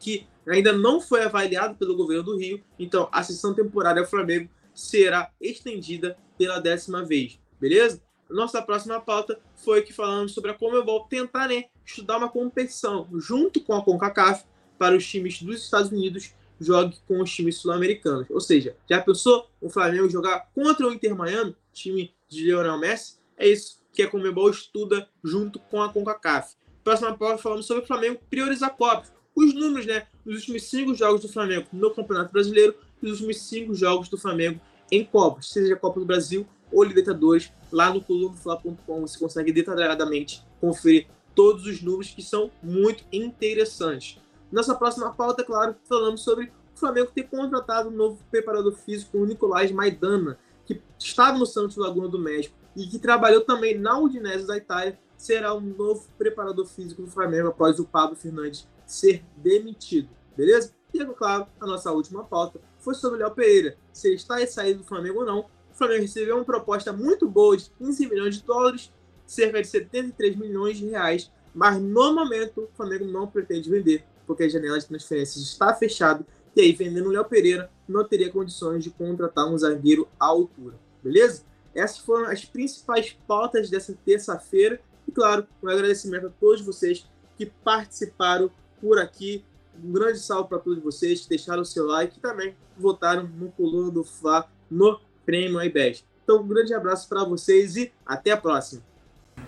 que 0.00 0.26
ainda 0.44 0.72
não 0.72 1.00
foi 1.00 1.22
avaliado 1.22 1.76
pelo 1.76 1.94
governo 1.94 2.24
do 2.24 2.36
Rio. 2.36 2.60
Então, 2.76 3.08
a 3.12 3.22
sessão 3.22 3.54
temporária 3.54 4.04
Flamengo 4.04 4.50
será 4.74 5.30
estendida 5.40 6.18
pela 6.36 6.58
décima 6.58 7.04
vez, 7.04 7.38
beleza? 7.60 8.02
Nossa 8.28 8.60
próxima 8.60 9.00
pauta 9.00 9.38
foi 9.54 9.82
que 9.82 9.92
falamos 9.92 10.32
sobre 10.32 10.50
a 10.50 10.54
Comebol 10.54 11.04
tentar 11.04 11.46
né, 11.46 11.66
estudar 11.86 12.16
uma 12.16 12.28
competição 12.28 13.06
junto 13.20 13.60
com 13.60 13.74
a 13.74 13.84
CONCACAF 13.84 14.44
para 14.76 14.96
os 14.96 15.06
times 15.06 15.40
dos 15.40 15.62
Estados 15.62 15.92
Unidos 15.92 16.34
jogue 16.58 16.98
com 17.06 17.20
os 17.20 17.32
times 17.32 17.58
sul-americanos. 17.58 18.26
Ou 18.30 18.40
seja, 18.40 18.76
já 18.90 19.00
pensou 19.00 19.48
o 19.60 19.70
Flamengo 19.70 20.10
jogar 20.10 20.50
contra 20.54 20.88
o 20.88 20.92
Inter 20.92 21.14
Miami, 21.14 21.54
time 21.72 22.12
de 22.28 22.46
Lionel 22.46 22.78
Messi? 22.78 23.18
É 23.36 23.48
isso 23.48 23.81
que 23.92 24.02
a 24.02 24.10
Comebol 24.10 24.50
estuda 24.50 25.08
junto 25.22 25.58
com 25.58 25.82
a 25.82 25.92
CONCACAF. 25.92 26.54
Próxima 26.82 27.16
pauta 27.16 27.38
falamos 27.38 27.66
sobre 27.66 27.84
o 27.84 27.86
Flamengo 27.86 28.20
priorizar 28.28 28.74
Copas. 28.76 29.12
Os 29.34 29.54
números, 29.54 29.86
né? 29.86 30.06
Nos 30.24 30.40
últimos 30.40 30.64
cinco 30.64 30.94
jogos 30.94 31.20
do 31.20 31.28
Flamengo 31.28 31.66
no 31.72 31.90
Campeonato 31.90 32.32
Brasileiro 32.32 32.74
e 33.02 33.06
os 33.06 33.20
últimos 33.20 33.42
cinco 33.42 33.74
jogos 33.74 34.08
do 34.08 34.18
Flamengo 34.18 34.60
em 34.90 35.04
Copas, 35.04 35.48
seja 35.48 35.74
a 35.74 35.76
Copa 35.76 36.00
do 36.00 36.06
Brasil 36.06 36.46
ou 36.70 36.82
Libertadores. 36.82 37.50
Lá 37.70 37.92
no 37.92 38.02
colunofla.com 38.02 39.00
você 39.00 39.18
consegue 39.18 39.52
detalhadamente 39.52 40.44
conferir 40.60 41.06
todos 41.34 41.66
os 41.66 41.80
números 41.80 42.10
que 42.10 42.22
são 42.22 42.50
muito 42.62 43.04
interessantes. 43.10 44.18
Nessa 44.50 44.74
próxima 44.74 45.10
pauta, 45.14 45.42
claro, 45.42 45.74
falamos 45.88 46.22
sobre 46.22 46.52
o 46.74 46.78
Flamengo 46.78 47.10
ter 47.14 47.22
contratado 47.22 47.88
um 47.88 47.92
novo 47.92 48.18
preparador 48.30 48.74
físico, 48.74 49.16
o 49.16 49.24
Nicolás 49.24 49.70
Maidana, 49.70 50.38
que 50.66 50.80
estava 50.98 51.38
no 51.38 51.46
Santos 51.46 51.76
Laguna 51.76 52.08
do 52.08 52.18
México 52.18 52.54
e 52.76 52.86
que 52.86 52.98
trabalhou 52.98 53.42
também 53.42 53.78
na 53.78 53.98
Udinese 53.98 54.46
da 54.46 54.56
Itália, 54.56 54.98
será 55.16 55.54
o 55.54 55.60
novo 55.60 56.06
preparador 56.18 56.66
físico 56.66 57.02
do 57.02 57.10
Flamengo 57.10 57.48
após 57.48 57.78
o 57.78 57.84
Pablo 57.84 58.16
Fernandes 58.16 58.66
ser 58.86 59.24
demitido, 59.36 60.08
beleza? 60.36 60.72
E, 60.92 61.00
é 61.00 61.04
claro, 61.06 61.46
a 61.60 61.66
nossa 61.66 61.90
última 61.92 62.24
pauta 62.24 62.60
foi 62.78 62.94
sobre 62.94 63.18
o 63.18 63.20
Léo 63.22 63.34
Pereira, 63.34 63.76
se 63.92 64.08
ele 64.08 64.16
está 64.16 64.44
saído 64.46 64.80
do 64.80 64.84
Flamengo 64.84 65.20
ou 65.20 65.24
não. 65.24 65.40
O 65.40 65.74
Flamengo 65.74 66.02
recebeu 66.02 66.36
uma 66.36 66.44
proposta 66.44 66.92
muito 66.92 67.28
boa 67.28 67.56
de 67.56 67.70
15 67.78 68.06
milhões 68.08 68.36
de 68.36 68.42
dólares, 68.42 68.92
cerca 69.24 69.62
de 69.62 69.68
73 69.68 70.36
milhões 70.36 70.76
de 70.76 70.86
reais, 70.86 71.30
mas 71.54 71.80
no 71.80 72.14
momento 72.14 72.62
o 72.62 72.76
Flamengo 72.76 73.06
não 73.06 73.26
pretende 73.26 73.70
vender, 73.70 74.04
porque 74.26 74.42
a 74.42 74.48
janela 74.48 74.78
de 74.78 74.86
transferências 74.86 75.42
está 75.42 75.72
fechada, 75.72 76.26
e 76.54 76.60
aí 76.60 76.72
vendendo 76.72 77.08
o 77.08 77.12
Léo 77.12 77.24
Pereira 77.24 77.70
não 77.88 78.04
teria 78.04 78.30
condições 78.30 78.84
de 78.84 78.90
contratar 78.90 79.46
um 79.46 79.56
zagueiro 79.56 80.06
à 80.20 80.26
altura, 80.26 80.78
beleza? 81.02 81.44
Essas 81.74 81.98
foram 81.98 82.30
as 82.30 82.44
principais 82.44 83.16
pautas 83.26 83.70
dessa 83.70 83.96
terça-feira, 84.04 84.80
e 85.06 85.12
claro, 85.12 85.46
um 85.62 85.68
agradecimento 85.68 86.26
a 86.26 86.30
todos 86.30 86.60
vocês 86.62 87.06
que 87.36 87.46
participaram 87.46 88.50
por 88.80 88.98
aqui. 88.98 89.44
Um 89.82 89.92
grande 89.92 90.18
salve 90.18 90.48
para 90.48 90.58
todos 90.58 90.82
vocês 90.82 91.22
que 91.22 91.30
deixaram 91.30 91.62
o 91.62 91.66
seu 91.66 91.86
like 91.86 92.18
e 92.18 92.20
também 92.20 92.54
votaram 92.76 93.26
no 93.26 93.50
coluna 93.52 93.90
do 93.90 94.04
Fla 94.04 94.50
no 94.70 95.00
Prêmio 95.24 95.62
iBest. 95.62 96.04
Então, 96.22 96.42
um 96.42 96.46
grande 96.46 96.74
abraço 96.74 97.08
para 97.08 97.24
vocês 97.24 97.76
e 97.76 97.92
até 98.04 98.32
a 98.32 98.36
próxima. 98.36 98.82